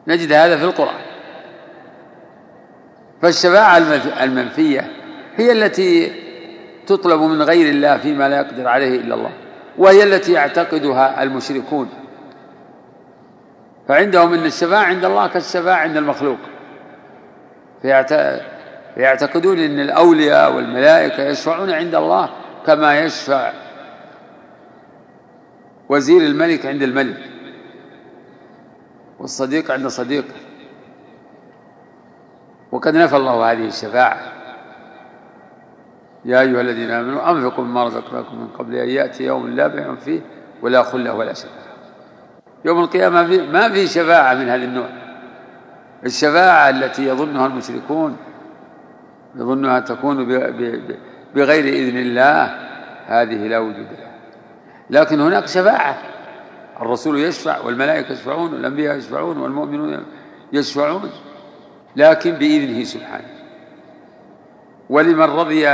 [0.06, 1.11] نجد هذا في القرآن.
[3.22, 3.78] فالشفاعة
[4.22, 4.90] المنفية
[5.36, 6.12] هي التي
[6.86, 9.30] تطلب من غير الله فيما لا يقدر عليه إلا الله
[9.78, 11.88] وهي التي يعتقدها المشركون.
[13.88, 16.38] فعندهم أن الشفاعة عند الله كالشفاعة عند المخلوق.
[18.94, 22.30] فيعتقدون أن الأولياء والملائكة يشفعون عند الله
[22.66, 23.52] كما يشفع
[25.88, 27.18] وزير الملك عند الملك
[29.18, 30.34] والصديق عند صديقه
[32.82, 34.32] وقد نفى الله هذه الشفاعة.
[36.24, 40.20] يا أيها الذين آمنوا أنفقوا مما رزقناكم من قبل أن يأتي يوم لا بيع فيه
[40.62, 41.76] ولا خلة ولا شفاعة.
[42.64, 44.88] يوم القيامة ما في شفاعة من هذا النوع.
[46.06, 48.16] الشفاعة التي يظنها المشركون
[49.36, 50.24] يظنها تكون
[51.34, 52.44] بغير إذن الله
[53.06, 54.12] هذه لا وجود لها.
[54.90, 55.98] لكن هناك شفاعة.
[56.80, 60.04] الرسول يشفع والملائكة يشفعون والأنبياء يشفعون والمؤمنون
[60.52, 61.10] يشفعون.
[61.96, 63.28] لكن بإذنه سبحانه.
[64.90, 65.68] ولمن رضي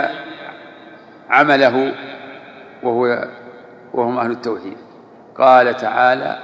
[1.31, 1.95] عمله
[2.83, 3.29] وهو
[3.95, 4.77] وهم أهل التوحيد.
[5.39, 6.39] قال تعالى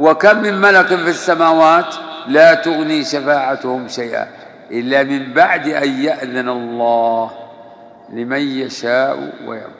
[0.00, 1.94] وكم من ملك في السماوات
[2.26, 4.28] لا تغني شفاعتهم شيئا
[4.70, 7.30] إلا من بعد أن يأذن الله
[8.12, 9.72] لمن يشاء ويرضى.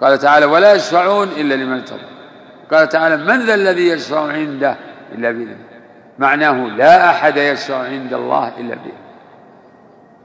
[0.00, 2.00] قال تعالى ولا يشفعون إلا لمن ارتضى
[2.70, 4.76] قال تعالى من ذا الذي يشفع عنده
[5.12, 5.73] إلا بإذنه.
[6.18, 9.04] معناه لا أحد يشفع عند الله إلا بإذنه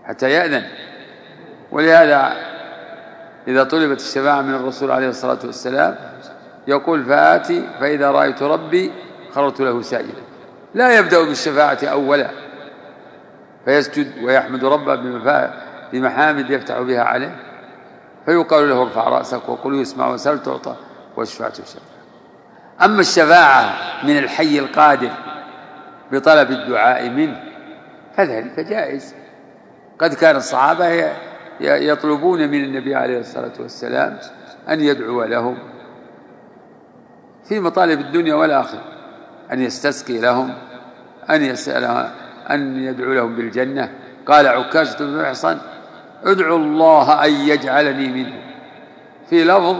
[0.05, 0.63] حتى يأذن.
[1.71, 2.33] ولهذا
[3.47, 5.95] إذا طلبت الشفاعة من الرسول عليه الصلاة والسلام
[6.67, 8.91] يقول فآتي فإذا رأيت ربي
[9.31, 10.21] خررت له ساجدا
[10.73, 12.29] لا يبدأ بالشفاعة أولا.
[13.65, 14.95] فيسجد ويحمد ربه
[15.91, 17.35] بمحامد يفتح بها عليه.
[18.25, 20.75] فيقال له ارفع رأسك وقل يسمع وسل تعطى
[21.17, 21.85] والشفاعة الشفاعة
[22.81, 23.73] أما الشفاعة
[24.03, 25.09] من الحي القادر
[26.11, 27.43] بطلب الدعاء منه.
[28.15, 29.15] فذلك جائز.
[29.99, 31.11] قد كان الصحابة
[31.59, 34.17] يطلبون من النبي عليه الصلاة والسلام
[34.69, 35.57] أن يدعو لهم
[37.43, 38.83] في مطالب الدنيا والآخرة
[39.51, 40.53] أن يستسقي لهم
[41.29, 42.11] أن يسأل
[42.49, 43.91] أن يدعو لهم بالجنة.
[44.25, 45.57] قال عكاشة بن محصن
[46.23, 48.35] ادعو الله أن يجعلني منه
[49.29, 49.75] في لفظ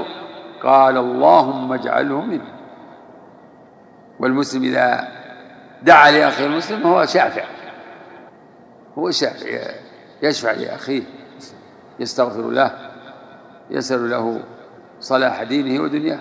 [0.63, 2.45] قال اللهم اجعله منه
[4.19, 5.18] والمسلم إذا
[5.83, 7.43] دعا لأخيه المسلم هو شافع.
[8.97, 9.73] هو شافع
[10.21, 11.03] يشفع لأخيه
[11.99, 12.91] يستغفر له
[13.69, 14.43] يسأل له
[14.99, 16.19] صلاح دينه ودنياه.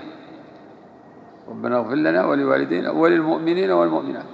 [1.49, 4.25] ربنا اغفر لنا ولوالدينا وللمؤمنين والمؤمنات.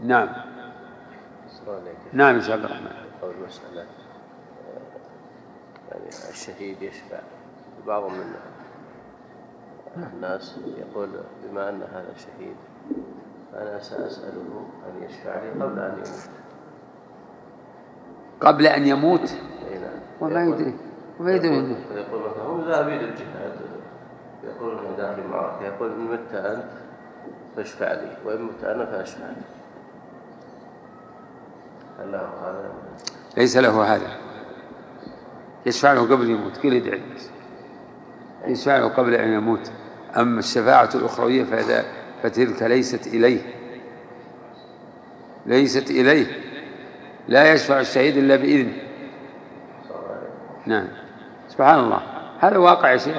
[0.00, 0.28] نعم.
[2.12, 2.92] نعم يا شيخ عبد الرحمن.
[3.22, 3.86] قول المسألة
[5.90, 7.20] يعني الشهيد يشفع
[7.86, 8.34] بعض من
[9.96, 11.08] الناس يقول
[11.44, 12.56] بما أن هذا شهيد
[13.52, 16.10] فأنا سأسأله أن يشفع لي قبل أن يموت.
[18.40, 19.32] قبل أن يموت؟
[19.70, 20.00] نعم.
[20.20, 20.74] وما يدري
[21.20, 23.52] وما يدري يقول مثلا هم ذاهبين للجهاد
[24.44, 26.64] يقول إنه داخل المعركة يقول إن مت أنت
[27.56, 29.42] فاشفع لي وإن مت أنا فأشفع لي
[31.98, 32.72] هل له هذا؟
[33.36, 34.16] ليس له هذا.
[35.66, 37.02] يشفع له قبل يموت كل يدعي.
[38.46, 39.72] يشفع له قبل أن يموت.
[40.16, 41.84] أما الشفاعة الأخروية فهذا
[42.22, 43.40] فتلك ليست إليه.
[45.46, 46.26] ليست إليه.
[47.28, 48.72] لا يشفع الشهيد إلا بإذنه
[50.66, 50.88] نعم.
[51.48, 52.02] سبحان الله.
[52.38, 53.16] هذا واقع يا شيخ.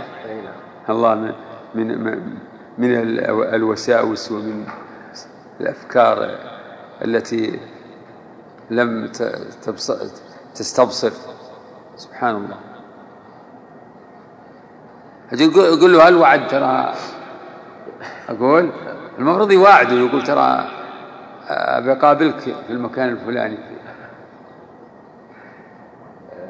[0.89, 1.34] الله من
[1.76, 2.38] من
[2.78, 3.20] من
[3.54, 4.66] الوساوس ومن
[5.62, 6.38] الأفكار
[7.06, 7.60] التي
[8.70, 9.12] لم
[10.56, 11.12] تستبصر.
[11.96, 12.70] سبحان الله.
[15.32, 16.94] يقول له هل وعد؟ ترى
[18.30, 18.72] أقول
[19.20, 20.68] المفروض يواعده يقول ترى
[21.86, 23.58] بقابلك في المكان الفلاني.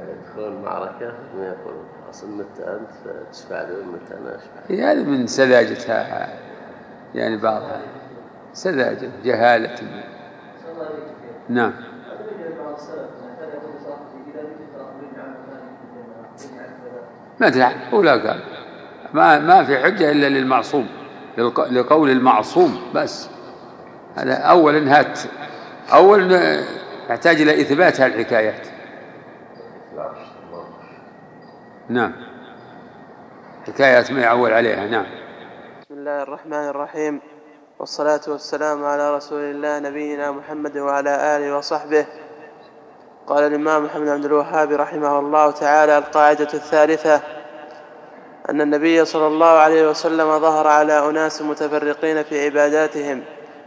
[0.09, 2.89] يدخل المعركة ما يقول خلاص إن مت أنت؟
[3.31, 6.29] فتشفع لي وإن مت أنا أشفع هذا من سذاجتها
[7.15, 7.81] يعني بعضها.
[8.53, 9.75] سذاجة جهالة.
[11.49, 11.73] نعم.
[17.39, 18.50] ما أدري ولا قال.
[19.13, 20.87] ما ما في حجة إلا للمعصوم
[21.71, 23.29] لقول المعصوم بس.
[24.15, 25.19] هذا اولا هات
[25.93, 26.63] اولا
[27.09, 28.67] يحتاج إلى إثبات هالحكايات
[31.89, 32.13] نعم.
[33.67, 35.05] حكايات ما يعول عليها نعم.
[35.81, 37.21] بسم الله الرحمن الرحيم.
[37.79, 42.05] والصلاة والسلام على رسول الله نبينا محمد وعلى آله وصحبه.
[43.27, 47.21] قال الإمام محمد عبد الوهاب رحمه الله تعالى القاعدة الثالثة
[48.49, 53.23] أن النبي صلى الله عليه وسلم ظهر على أناس متفرقين في عباداتهم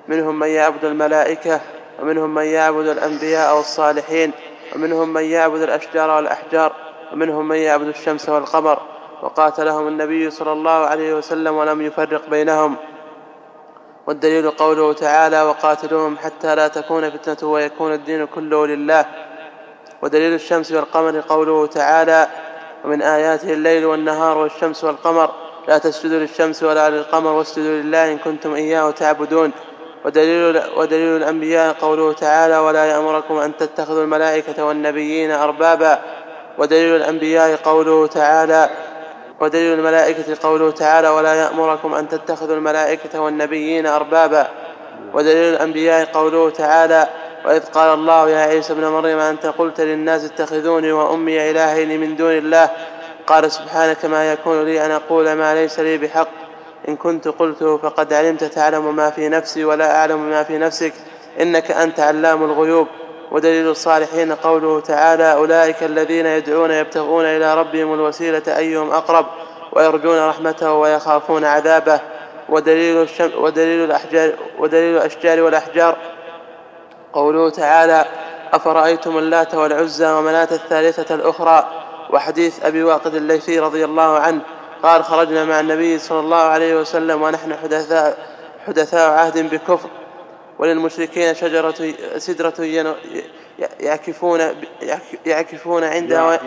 [0.08, 1.60] منهم من يعبد الملائكة
[2.02, 4.32] ومنهم من يعبد الأنبياء والصالحين
[4.74, 6.72] ومنهم من يعبد الأشجار والأحجار
[7.12, 8.78] ومنهم من يعبد الشمس والقمر.
[9.22, 12.76] وقاتلهم النبي صلى الله عليه وسلم ولم يفرق بينهم.
[14.06, 19.04] والدليل قوله تعالى وقاتلوهم حتى لا تكون فتنة ويكون الدين كله لله.
[20.02, 22.28] ودليل الشمس والقمر قوله تعالى
[22.84, 25.30] ومن آياته الليل والنهار والشمس والقمر.
[25.68, 29.52] لا تسجدوا للشمس ولا للقمر واسجدوا لله إن كنتم إياه تعبدون.
[30.04, 35.98] ودليل, ودليل الأنبياء قوله تعالى ولا يأمركم أن تتخذوا الملائكة والنبيين أربابا.
[36.58, 38.70] ودليل الأنبياء قوله تعالى
[39.40, 44.48] ودليل الملائكة قوله تعالى ولا يأمركم أن تتخذوا الملائكة والنبيين أربابا.
[45.14, 47.08] ودليل الأنبياء قوله تعالى
[47.44, 52.32] وإذ قال الله يا عيسى ابن مريم أنت قلت للناس اتخذوني وأمي إلهين من دون
[52.32, 52.70] الله؟
[53.26, 56.28] قال سبحانك ما يكون لي أن أقول ما ليس لي بحق.
[56.88, 60.92] إن كنت قلته فقد علمت تعلم ما في نفسي ولا أعلم ما في نفسك.
[61.40, 62.86] إنك أنت علام الغيوب.
[63.30, 69.26] ودليل الصالحين قوله تعالى أولئك الذين يدعون يبتغون إلى ربهم الوسيلة أيهم أقرب
[69.72, 72.00] ويرجون رحمته ويخافون عذابه.
[72.48, 75.96] ودليل, الشم ودليل, الأحجار ودليل الأشجار والأحجار.
[77.14, 78.04] قوله تعالى
[78.52, 84.40] أفرأيتم اللات والعزى ومناة الثالثة الأخرى؟ وحديث أبي واقد الليثي رضي الله عنه
[84.82, 88.18] قال خرجنا مع النبي صلى الله عليه وسلم ونحن حدثاء,
[88.66, 89.88] حدثاء عهد بكفر
[90.58, 92.54] وللمشركين شجرة سدرة
[93.80, 94.40] يعكفون
[95.26, 96.40] يعكفون عندها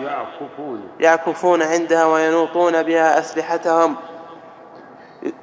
[1.00, 1.62] يعكفون.
[1.62, 3.96] عندها وينوطون بها أسلحتهم.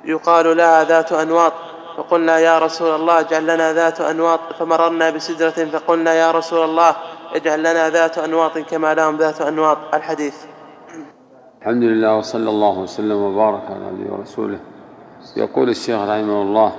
[0.05, 1.53] يقال لها ذات أنواط.
[1.97, 6.97] فقلنا يا رسول الله اجعل لنا ذات أنواط فمررنا بسدرة فقلنا يا رسول الله
[7.35, 9.79] اجعل لنا ذات أنواط كما لهم ذات أنواط.
[9.95, 10.37] الحديث.
[11.61, 14.61] الحمد لله وصلى الله وسلم وبارك على نبيه ورسوله.
[15.37, 16.73] يقول الشيخ رحمه الله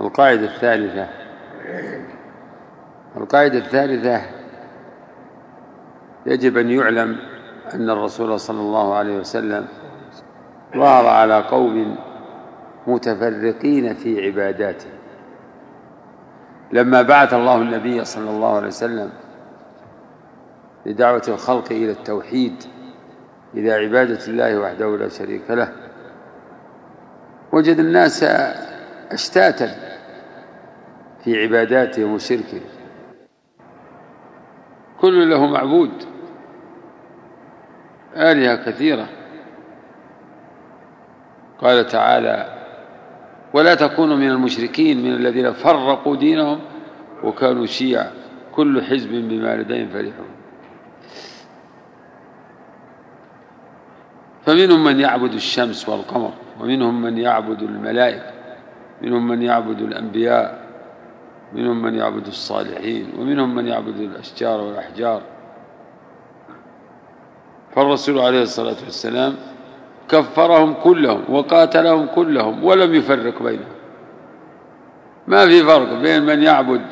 [0.00, 1.08] القاعدة الثالثة.
[3.16, 4.20] القاعدة الثالثة
[6.26, 7.18] يجب أن يعلم
[7.74, 9.68] أن الرسول صلى الله عليه وسلم
[10.76, 11.96] ظهر على قوم
[12.86, 14.90] متفرقين في عباداته.
[16.72, 19.10] لما بعث الله النبي صلى الله عليه وسلم
[20.86, 22.64] لدعوة الخلق إلى التوحيد
[23.54, 25.72] إلى عبادة الله وحده لا شريك له
[27.52, 28.24] وجد الناس
[29.10, 29.68] أشتاتا
[31.24, 32.60] في عباداتهم وشركهم
[35.00, 35.92] كل له معبود
[38.16, 39.08] آلهة كثيرة.
[41.58, 42.61] قال تعالى
[43.54, 46.60] ولا تكونوا من المشركين من الذين فرقوا دينهم
[47.24, 48.10] وكانوا شيعا
[48.52, 50.26] كل حزب بما لديهم فرحون.
[54.46, 58.32] فمنهم من يعبد الشمس والقمر ومنهم من يعبد الملائكة
[59.02, 60.62] منهم من يعبد الأنبياء
[61.52, 65.22] منهم من يعبد الصالحين ومنهم من يعبد الأشجار والأحجار.
[67.74, 69.36] فالرسول عليه الصلاة والسلام
[70.12, 73.72] كفرهم كلهم وقاتلهم كلهم ولم يفرق بينهم.
[75.26, 76.82] ما في فرق بين من يعبد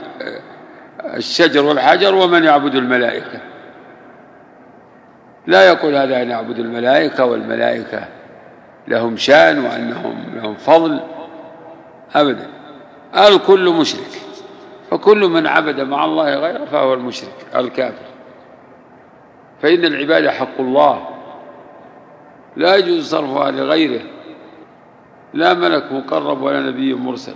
[1.14, 3.41] الشجر والحجر ومن يعبد الملائكة.
[5.47, 8.05] لا يقول هذا أن يعبد الملائكة والملائكة
[8.89, 11.01] لهم شأن وأنهم لهم فضل
[12.14, 12.47] أبدا.
[13.16, 14.11] الكل مشرك
[14.91, 18.11] فكل من عبد مع الله غيره فهو المشرك الكافر.
[19.62, 21.10] فإن العبادة حق الله
[22.57, 24.01] لا يجوز صرفها لغيره.
[25.34, 27.34] لا ملك مقرب ولا نبي مرسل.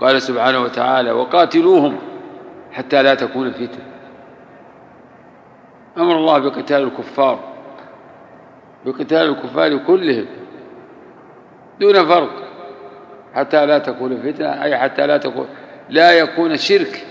[0.00, 1.98] قال سبحانه وتعالى وقاتلوهم
[2.72, 3.84] حتى لا تكون فتنة.
[5.98, 7.38] أمر الله بقتال الكفار
[8.86, 10.26] بقتال الكفار كلهم
[11.80, 12.30] دون فرق
[13.34, 15.48] حتى لا تكون فتنة أي حتى لا تكون
[15.90, 17.06] لا يكون شرك.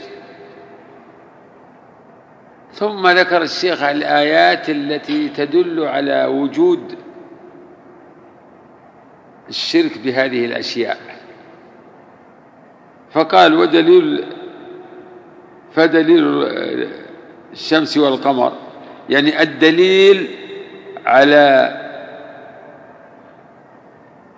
[2.77, 6.95] ثم ذكر الشيخ الآيات التي تدل على وجود
[9.49, 10.97] الشرك بهذه الأشياء.
[13.11, 14.25] فقال ودليل
[15.71, 16.43] فدليل
[17.53, 18.53] الشمس والقمر
[19.09, 20.27] يعني الدليل
[21.05, 21.73] على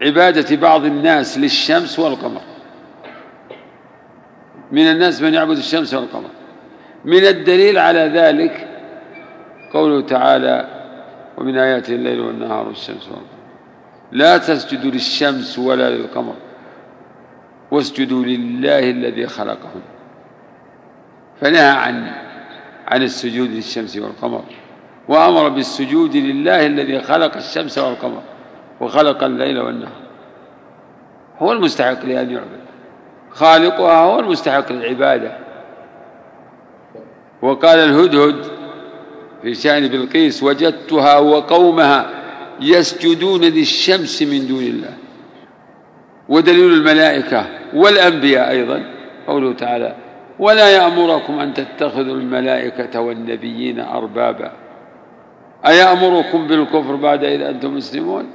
[0.02, 2.42] عبادة بعض الناس للشمس والقمر.
[4.72, 6.30] من الناس من يعبد الشمس والقمر.
[7.06, 8.68] من الدليل على ذلك
[9.74, 10.68] قوله تعالى
[11.38, 13.40] ومن آياته الليل والنهار والشمس والقمر
[14.12, 16.36] لا تسجدوا للشمس ولا للقمر
[17.72, 19.82] واسجدوا لله الذي خلقهم
[21.42, 22.12] فنهى عن
[22.88, 24.44] عن السجود للشمس والقمر
[25.08, 28.22] وأمر بالسجود لله الذي خلق الشمس والقمر
[28.82, 30.02] وخلق الليل والنهار.
[31.40, 32.60] هو المستحق لأن يعبد.
[33.32, 35.38] خالقها هو المستحق للعبادة.
[37.42, 38.36] وقال الهدهد
[39.42, 42.10] في شأن بلقيس وجدتها وقومها
[42.62, 44.94] يسجدون للشمس من دون الله.
[46.30, 48.84] ودليل الملائكة والأنبياء أيضا.
[49.28, 49.96] قوله تعالى
[50.40, 54.52] ولا يأمركم أن تتخذوا الملائكة والنبيين أربابا.
[55.66, 58.30] أيأمركم بالكفر بعد إذ أنتم مسلمون؟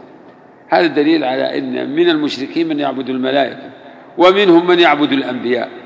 [0.68, 3.70] هذا دليل على أن من المشركين من يعبد الملائكة
[4.18, 5.83] ومنهم من يعبد الأنبياء.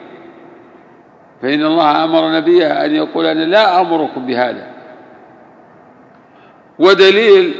[1.42, 4.66] فإن الله أمر نبيه أن يقول أنا لا أمركم بهذا.
[6.78, 7.54] ودليل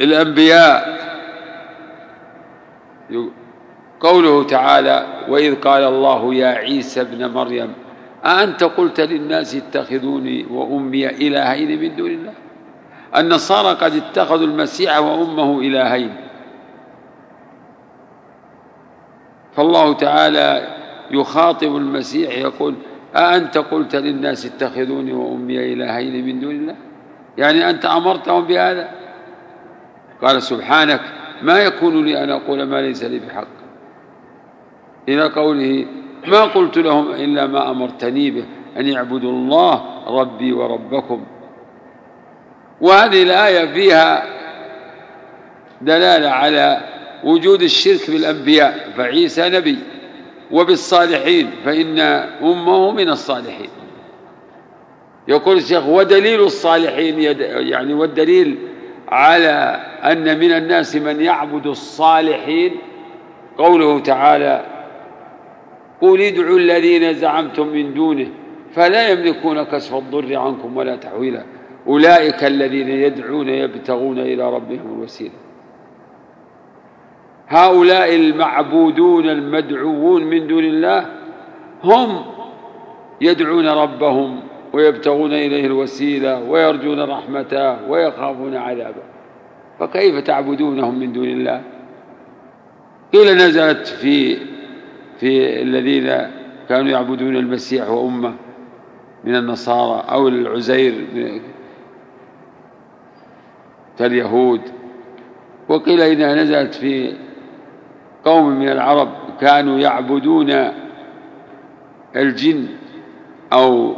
[0.00, 1.02] الأنبياء
[4.00, 7.72] قوله تعالى وإذ قال الله يا عيسى ابن مريم
[8.24, 12.32] أأنت قلت للناس اتخذوني وأمي إلهين من دون الله؟
[13.16, 16.16] النصارى قد اتخذوا المسيح وأمه إلهين.
[19.56, 20.81] فالله تعالى
[21.12, 22.74] يخاطب المسيح يقول
[23.16, 26.76] أأنت قلت للناس اتخذوني وأمي إلهين من دون الله؟
[27.38, 28.90] يعني أنت أمرتهم بهذا؟
[30.22, 31.00] قال سبحانك
[31.42, 33.46] ما يكون لي أن أقول ما ليس لي بحق.
[35.08, 35.86] إلى قوله
[36.26, 38.44] ما قلت لهم إلا ما أمرتني به
[38.76, 39.84] أن يعبدوا الله
[40.20, 41.24] ربي وربكم.
[42.80, 44.24] وهذه الآية فيها
[45.80, 46.80] دلالة على
[47.24, 49.78] وجود الشرك بالأنبياء فعيسى نبي.
[50.52, 51.98] وبالصالحين فإن
[52.42, 53.68] أمه من الصالحين.
[55.28, 58.58] يقول الشيخ ودليل الصالحين يعني والدليل
[59.08, 62.72] على أن من الناس من يعبد الصالحين
[63.58, 64.66] قوله تعالى
[66.00, 68.28] قل ادعوا الذين زعمتم من دونه
[68.72, 71.44] فلا يملكون كشف الضر عنكم ولا تحويلا.
[71.86, 75.32] أولئك الذين يدعون يبتغون إلى ربهم الوسيلة.
[77.52, 81.06] هؤلاء المعبودون المدعوون من دون الله
[81.84, 82.24] هم
[83.20, 84.40] يدعون ربهم
[84.72, 89.02] ويبتغون إليه الوسيلة ويرجون رحمته ويخافون عذابه.
[89.78, 91.62] فكيف تعبدونهم من دون الله؟
[93.12, 94.36] قيل نزلت في
[95.20, 96.06] في الذين
[96.68, 98.34] كانوا يعبدون المسيح وأمه
[99.24, 100.94] من النصارى أو العزير
[103.98, 104.60] كاليهود
[105.68, 107.12] وقيل إنها نزلت في
[108.24, 109.08] قوم من العرب
[109.40, 110.72] كانوا يعبدون
[112.16, 112.66] الجن
[113.52, 113.96] أو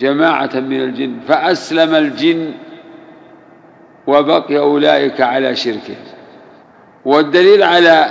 [0.00, 2.52] جماعة من الجن فأسلم الجن
[4.06, 5.96] وبقي أولئك على شركهم
[7.04, 8.06] والدليل على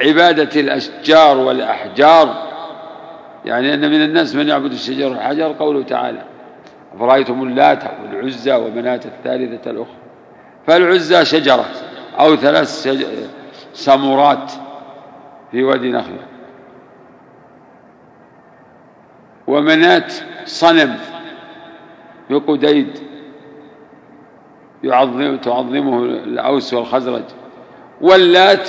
[0.00, 2.52] عبادة الأشجار والأحجار
[3.44, 6.22] يعني أن من الناس من يعبد الشجر والحجر قوله تعالى
[6.94, 9.96] أفرأيتم اللات والعزى ومناة الثالثة الأخرى؟
[10.66, 11.64] فالعزى شجرة
[12.20, 12.88] أو ثلاث
[13.72, 14.52] سمرات
[15.50, 16.26] في وادي نخلة
[19.46, 20.08] ومناة
[20.44, 20.98] صنم
[22.30, 22.98] بقديد
[24.84, 27.24] يعظم تعظمه الأوس والخزرج.
[28.00, 28.68] واللات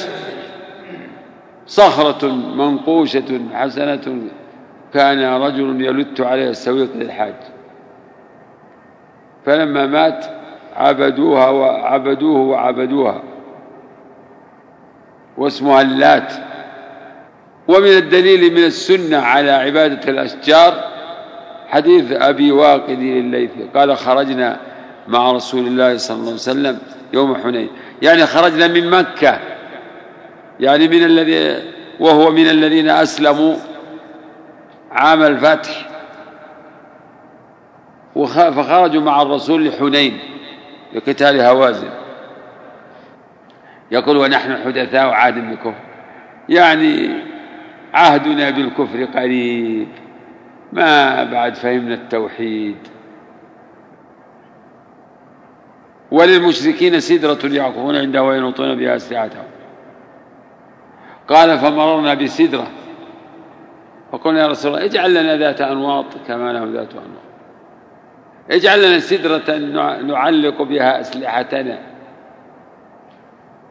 [1.68, 4.30] صخرة منقوشة حسنة
[4.94, 7.36] كان رجل يلت عليها السويق للحاج.
[9.46, 10.26] فلما مات
[10.76, 13.22] عبدوها وعبدوه وعبدوها.
[15.38, 16.34] واسمها اللات.
[17.68, 20.74] ومن الدليل من السنة على عبادة الأشجار
[21.68, 24.60] حديث أبي واقد الليثي قال خرجنا
[25.08, 26.80] مع رسول الله صلى الله عليه وسلم
[27.14, 27.70] يوم حنين.
[28.02, 29.40] يعني خرجنا من مكة.
[30.60, 31.64] يعني من الذي
[32.00, 33.56] وهو من الذين أسلموا
[34.92, 35.90] عام الفتح.
[38.16, 40.20] فخرجوا مع الرسول لحنين
[40.94, 41.90] لقتال هوازن.
[43.94, 45.84] يقول ونحن حدثاء عهد بالكفر
[46.50, 47.10] يعني
[47.94, 49.88] عهدنا بالكفر قريب
[50.74, 52.78] ما بعد فهمنا التوحيد.
[56.12, 59.46] وللمشركين سدرة يعكفون عندها وينوطون بها أسلحتهم
[61.28, 62.68] قال فمررنا بسدرة.
[64.12, 67.24] فقلنا يا رسول الله اجعل لنا ذات أنواط كما له ذات أنواط.
[68.52, 69.58] اجعل لنا سدرة
[70.02, 71.93] نعلق بها أسلحتنا.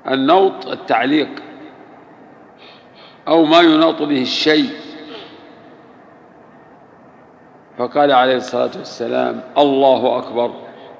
[0.08, 1.28] النوط التعليق
[3.28, 4.70] أو ما يناط به الشيء.
[7.78, 10.50] فقال عليه الصلاة والسلام الله أكبر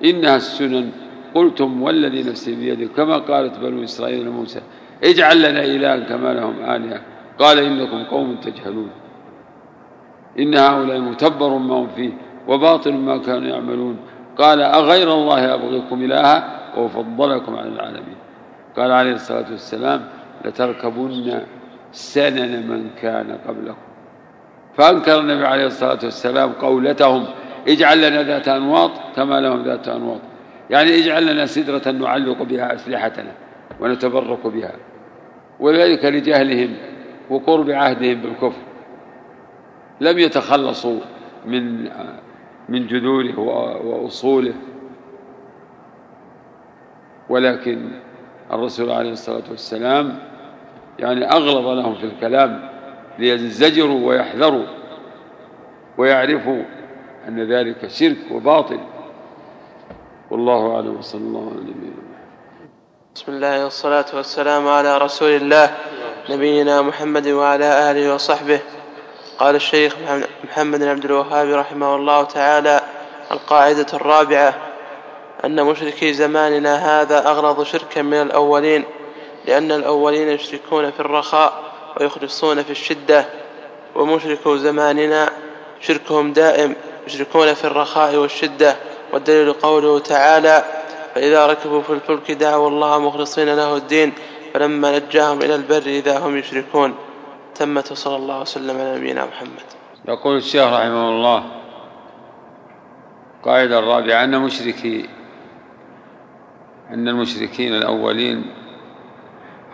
[0.05, 0.91] إنها السنن.
[1.35, 4.61] قلتم والذي نفسي بيده كما قالت بنو إسرائيل لموسى
[5.05, 7.01] اجعل لنا إلها كما لهم آلهة.
[7.39, 8.91] قال إنكم قوم تجهلون.
[10.39, 12.13] إن هؤلاء متبر ما هم فيه
[12.49, 13.97] وباطل ما كانوا يعملون.
[14.39, 18.22] قال أغير الله أبغيكم إلها وفضلكم على العالمين.
[18.77, 20.09] قال عليه الصلاة والسلام
[20.45, 21.43] لتركبن
[21.93, 23.77] سنن من كان قبلكم.
[24.75, 27.25] فأنكر النبي عليه الصلاة والسلام قولتهم
[27.69, 30.21] اجعل لنا ذات أنواط كما لهم ذات أنواط.
[30.71, 33.33] يعني اجعل لنا سدرة نعلق بها أسلحتنا
[33.81, 34.73] ونتبرك بها.
[35.61, 36.77] وذلك لجهلهم
[37.31, 38.63] وقرب عهدهم بالكفر.
[40.01, 41.01] لم يتخلصوا
[41.47, 41.91] من
[42.69, 43.39] من جذوره
[43.85, 44.55] وأصوله.
[47.29, 47.89] ولكن
[48.53, 50.19] الرسول عليه الصلاة والسلام
[50.99, 52.69] يعني أغلظ لهم في الكلام
[53.19, 54.67] لينزجروا ويحذروا
[55.99, 56.63] ويعرفوا
[57.29, 58.81] أن ذلك شرك وباطل.
[60.31, 62.03] والله أعلم وصلى الله على نبينا
[63.15, 65.71] بسم الله والصلاة والسلام على رسول الله
[66.31, 68.61] نبينا محمد وعلى آله وصحبه.
[69.39, 69.97] قال الشيخ
[70.45, 72.81] محمد بن عبد الوهاب رحمه الله تعالى
[73.31, 74.55] القاعدة الرابعة
[75.45, 78.85] أن مشركي زماننا هذا أغلظ شركا من الأولين
[79.47, 81.63] لأن الأولين يشركون في الرخاء
[82.01, 83.27] ويخلصون في الشدة
[83.95, 85.31] ومشركو زماننا
[85.81, 86.77] شركهم دائم
[87.07, 88.77] يشركون في الرخاء والشدة
[89.13, 90.65] والدليل قوله تعالى
[91.15, 94.13] فإذا ركبوا في الفلك دعوا الله مخلصين له الدين
[94.55, 96.95] فلما نجاهم إلى البر إذا هم يشركون.
[97.55, 99.63] تمت وصلى الله وسلم على نبينا محمد.
[100.09, 101.45] يقول الشيخ رحمه الله
[103.45, 105.09] قاعدة الرابعة أن مشركي
[106.93, 108.45] أن المشركين الأولين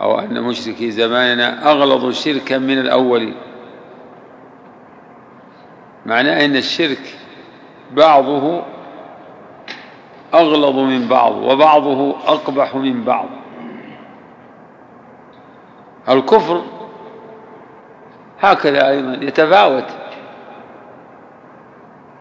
[0.01, 3.35] أو أن مشركي زماننا أغلظ شركا من الأولين.
[6.05, 7.17] معناه أن الشرك
[7.91, 8.61] بعضه
[10.33, 13.25] أغلظ من بعض وبعضه أقبح من بعض.
[16.09, 16.61] الكفر
[18.41, 19.87] هكذا أيضا يتفاوت.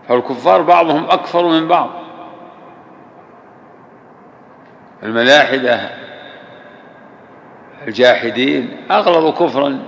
[0.08, 1.97] فالكفار بعضهم أكفر من بعض.
[5.02, 5.90] الملاحدة
[7.88, 9.78] الجاحدين أغلظ كفرا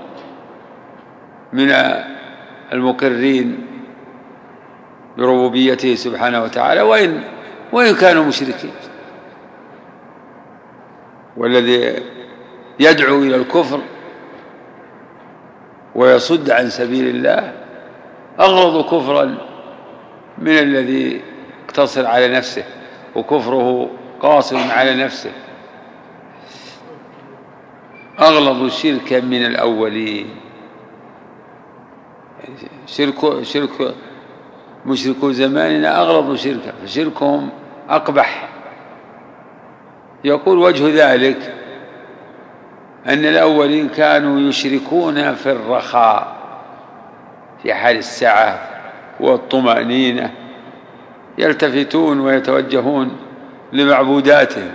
[1.52, 1.70] من
[2.72, 3.66] المقرين
[5.18, 7.22] بربوبيته سبحانه وتعالى وإن
[7.72, 8.72] وإن كانوا مشركين.
[11.36, 12.02] والذي
[12.80, 13.80] يدعو إلى الكفر
[15.94, 17.52] ويصد عن سبيل الله
[18.40, 19.38] أغلظ كفرا
[20.38, 21.20] من الذي
[21.64, 22.64] اقتصر على نفسه
[23.16, 23.90] وكفره
[24.20, 25.32] قاصر على نفسه.
[28.20, 30.26] أغلظ شركا من الأولين.
[32.86, 33.94] شرك شرك
[34.86, 37.48] مشركو زماننا أغلظ شركا فشركهم
[37.88, 38.48] أقبح.
[40.24, 41.54] يقول وجه ذلك
[43.06, 46.36] أن الأولين كانوا يشركون في الرخاء
[47.62, 48.68] في حال السعة
[49.20, 50.34] والطمأنينة
[51.38, 53.16] يلتفتون ويتوجهون
[53.72, 54.70] لمعبوداتهم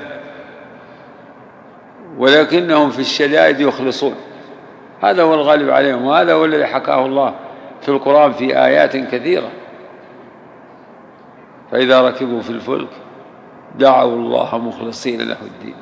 [2.18, 4.16] ولكنهم في الشدائد يخلصون.
[5.02, 7.36] هذا هو الغالب عليهم وهذا هو الذي حكاه الله
[7.82, 9.50] في القرآن في آيات كثيرة.
[11.72, 12.90] فإذا ركبوا في الفلك
[13.80, 15.76] دعوا الله مخلصين له الدين.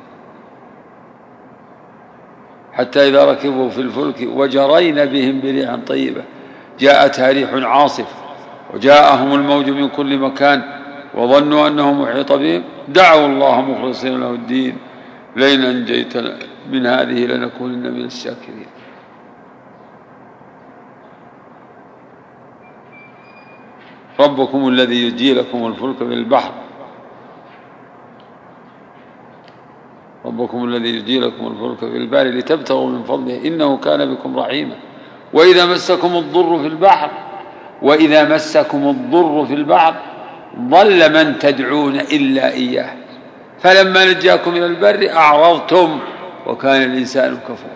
[2.72, 6.22] حتى إذا ركبوا في الفلك وجرين بهم بريح طيبة
[6.78, 8.06] جاءتها ريح عاصف
[8.74, 10.83] وجاءهم الموج من كل مكان
[11.16, 14.76] وظنوا أنه محيط بهم دعوا الله مخلصين له الدين.
[15.36, 16.38] لئن أنجيتنا
[16.70, 18.66] من هذه لنكونن من الشاكرين.
[24.20, 26.52] ربكم الذي يجي لكم الفلك في البحر
[30.24, 33.46] ربكم الذي يجي لكم الفلك في البحر لتبتغوا من فضله.
[33.46, 34.76] إنه كان بكم رحيما.
[35.32, 37.10] وإذا مسكم الضر في البحر
[37.82, 39.94] وإذا مسكم الضر في البحر
[40.58, 42.94] ضل من تدعون إلا إياه.
[43.60, 46.00] فلما نجاكم إلى البر أعرضتم
[46.46, 47.74] وكان الإنسان كفورا.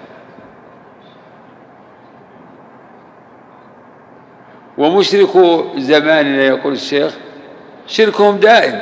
[4.78, 7.14] ومشركو زماننا يقول الشيخ
[7.86, 8.80] شركهم دائم.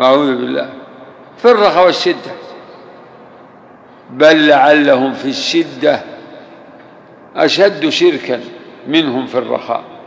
[0.00, 0.70] أعوذ بالله.
[1.36, 2.32] في الرخاء والشدة.
[4.10, 6.00] بل لعلهم في الشدة
[7.36, 8.40] أشد شركا
[8.88, 9.99] منهم في الرخاء.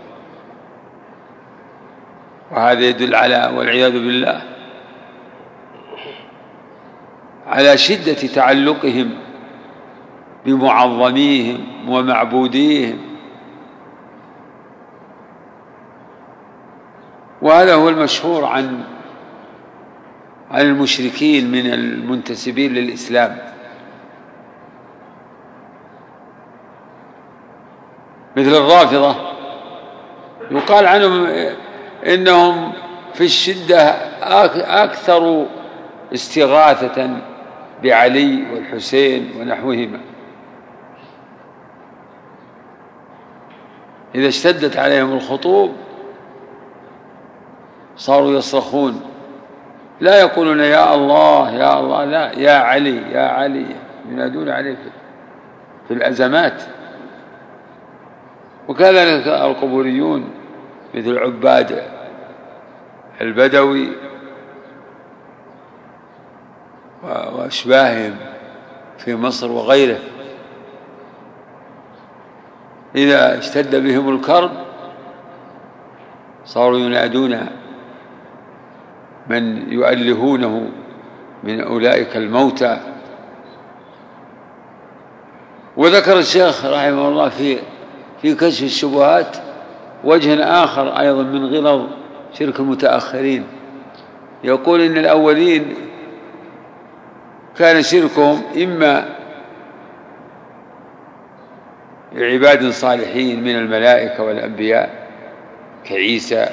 [2.52, 4.42] وهذا يدل على والعياذ بالله
[7.48, 9.10] على شدة تعلقهم
[10.46, 12.98] بمعظميهم ومعبوديهم.
[17.42, 18.84] وهذا هو المشهور عن
[20.52, 23.38] عن المشركين من المنتسبين للإسلام.
[28.38, 29.16] مثل الرافضة
[30.52, 31.28] يقال عنهم
[32.08, 32.74] إنهم
[33.14, 33.90] في الشدة
[34.84, 35.46] أكثر
[36.14, 37.10] استغاثة
[37.84, 40.00] بعلي والحسين ونحوهما.
[44.16, 45.72] إذا اشتدت عليهم الخطوب
[47.98, 49.02] صاروا يصرخون
[50.02, 53.66] لا يقولون يا الله يا الله لا يا علي يا علي
[54.10, 54.78] ينادون عليه
[55.88, 56.64] في الأزمات.
[58.68, 60.30] وكذلك القبوريون
[60.94, 61.93] مثل عباد
[63.24, 63.90] البدوي
[67.04, 68.16] وأشباههم
[68.98, 70.00] في مصر وغيره.
[72.96, 74.52] إذا اشتد بهم الكرب
[76.46, 77.40] صاروا ينادون
[79.30, 80.70] من يؤلهونه
[81.44, 82.80] من أولئك الموتى.
[85.78, 87.58] وذكر الشيخ رحمه الله في
[88.22, 89.38] في كشف الشبهات
[90.04, 92.03] وجه آخر أيضا من غلظ
[92.34, 93.44] شرك المتأخرين.
[94.44, 95.76] يقول إن الأولين
[97.58, 99.10] كان شركهم إما
[102.16, 105.08] عباد صالحين من الملائكة والأنبياء
[105.86, 106.46] كعيسى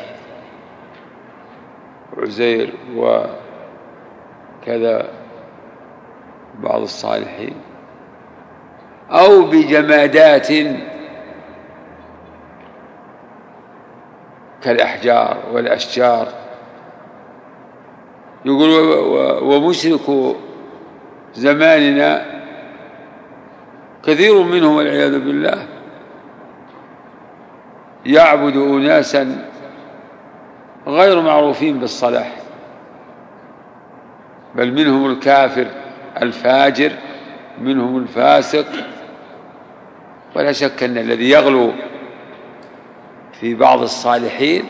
[2.17, 5.09] وعزير وكذا
[6.63, 7.55] بعض الصالحين
[9.11, 10.51] أو بجمادات
[14.63, 16.29] كالأحجار والأشجار.
[18.45, 18.71] يقول
[19.43, 20.37] ومشرك
[21.35, 22.27] زماننا
[24.07, 25.67] كثير منهم والعياذ بالله
[28.07, 29.49] يعبد أناسا
[30.87, 32.37] غير معروفين بالصلاح
[34.55, 35.67] بل منهم الكافر
[36.23, 36.93] الفاجر
[37.61, 38.67] منهم الفاسق
[40.37, 41.73] ولا شك أن الذي يغلو
[43.41, 44.65] في بعض الصالحين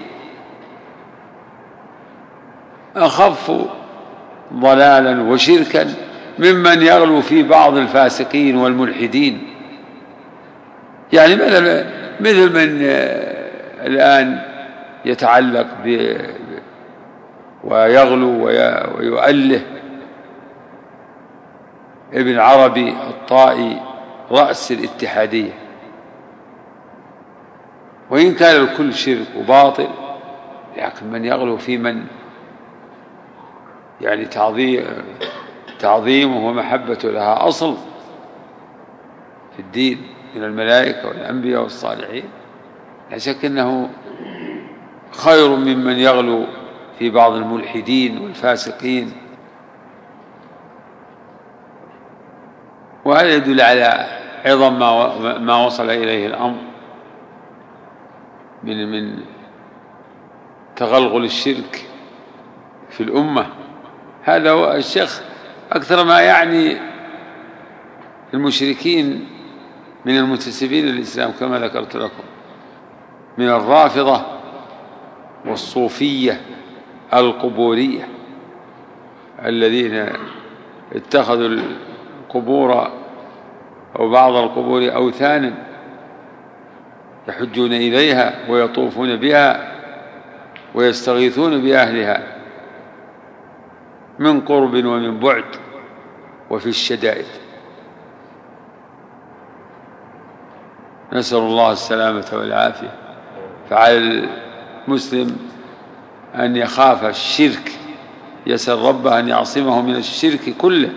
[2.97, 3.53] أخف
[4.53, 5.95] ضلالا وشركا
[6.39, 9.43] ممن يغلو في بعض الفاسقين والملحدين.
[11.12, 11.85] يعني مثل
[12.21, 12.83] مثل من
[13.87, 14.43] الآن
[15.05, 16.16] يتعلق ب
[17.64, 19.61] ويغلو ويؤله
[22.12, 23.81] ابن عربي الطائي
[24.31, 25.60] رأس الاتحادية.
[28.11, 29.89] وإن كان الكل شرك وباطل
[30.77, 32.05] لكن من يغلو في من؟
[34.01, 34.85] يعني تعظيم
[35.79, 37.77] تعظيمه ومحبته لها أصل
[39.57, 40.03] في الدين
[40.35, 42.25] من الملائكة والأنبياء والصالحين.
[43.11, 43.91] لا شك أنه
[45.13, 46.45] خير ممن يغلو
[46.99, 49.13] في بعض الملحدين والفاسقين.
[53.05, 54.07] وهذا يدل على
[54.47, 54.79] عظم
[55.47, 56.70] ما وصل إليه الأمر.
[58.65, 59.19] من من
[60.77, 61.87] تغلغل الشرك
[62.91, 63.47] في الأمة.
[64.23, 65.23] هذا هو الشيخ
[65.73, 66.77] أكثر ما يعني
[68.35, 69.29] المشركين
[70.05, 72.23] من المنتسبين للإسلام كما ذكرت لكم
[73.39, 74.23] من الرافضة
[75.47, 76.41] والصوفية
[77.15, 78.09] القبورية
[79.45, 80.07] الذين
[80.93, 82.91] اتخذوا القبور
[83.99, 85.70] أو بعض القبور أوثانا.
[87.29, 89.73] يحجون إليها ويطوفون بها
[90.75, 92.37] ويستغيثون بأهلها
[94.18, 95.45] من قرب ومن بعد
[96.51, 97.27] وفي الشدائد.
[101.12, 102.93] نسأل الله السلامة والعافية.
[103.71, 104.29] فعلى
[104.89, 105.37] المسلم
[106.35, 107.73] أن يخاف الشرك
[108.47, 110.91] يسأل ربه أن يعصمه من الشرك كله.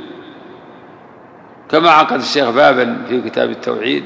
[1.70, 4.04] كما عقد الشيخ بابا في كتاب التوحيد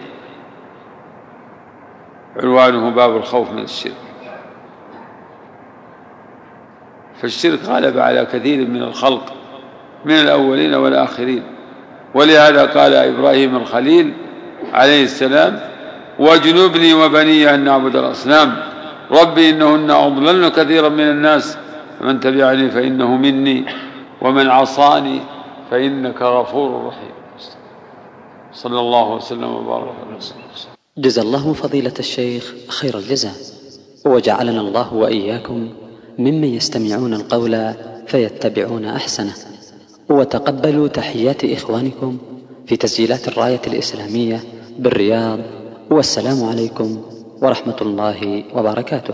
[2.43, 3.93] عنوانه باب الخوف من الشرك.
[7.21, 9.33] فالشرك غلب على كثير من الخلق
[10.05, 11.43] من الأولين والآخرين.
[12.13, 14.13] ولهذا قال إبراهيم الخليل
[14.73, 15.59] عليه السلام
[16.19, 18.55] واجنبني وبني أن نعبد الأصنام
[19.11, 21.57] ربي إنهن أضللن كثيرا من الناس
[22.01, 23.65] من تبعني فإنه مني
[24.21, 25.19] ومن عصاني
[25.71, 27.11] فإنك غفور رحيم.
[28.53, 30.76] صلى الله وسلم وبارك على رسول الله.
[30.97, 33.33] جزا الله فضيلة الشيخ خير الجزاء
[34.05, 35.69] وجعلنا الله وإياكم
[36.19, 37.73] ممن يستمعون القول
[38.07, 39.33] فيتبعون أحسنه
[40.09, 42.17] وتقبلوا تحيات إخوانكم
[42.67, 44.43] في تسجيلات الراية الإسلامية
[44.79, 45.39] بالرياض
[45.91, 47.01] والسلام عليكم
[47.41, 49.13] ورحمة الله وبركاته.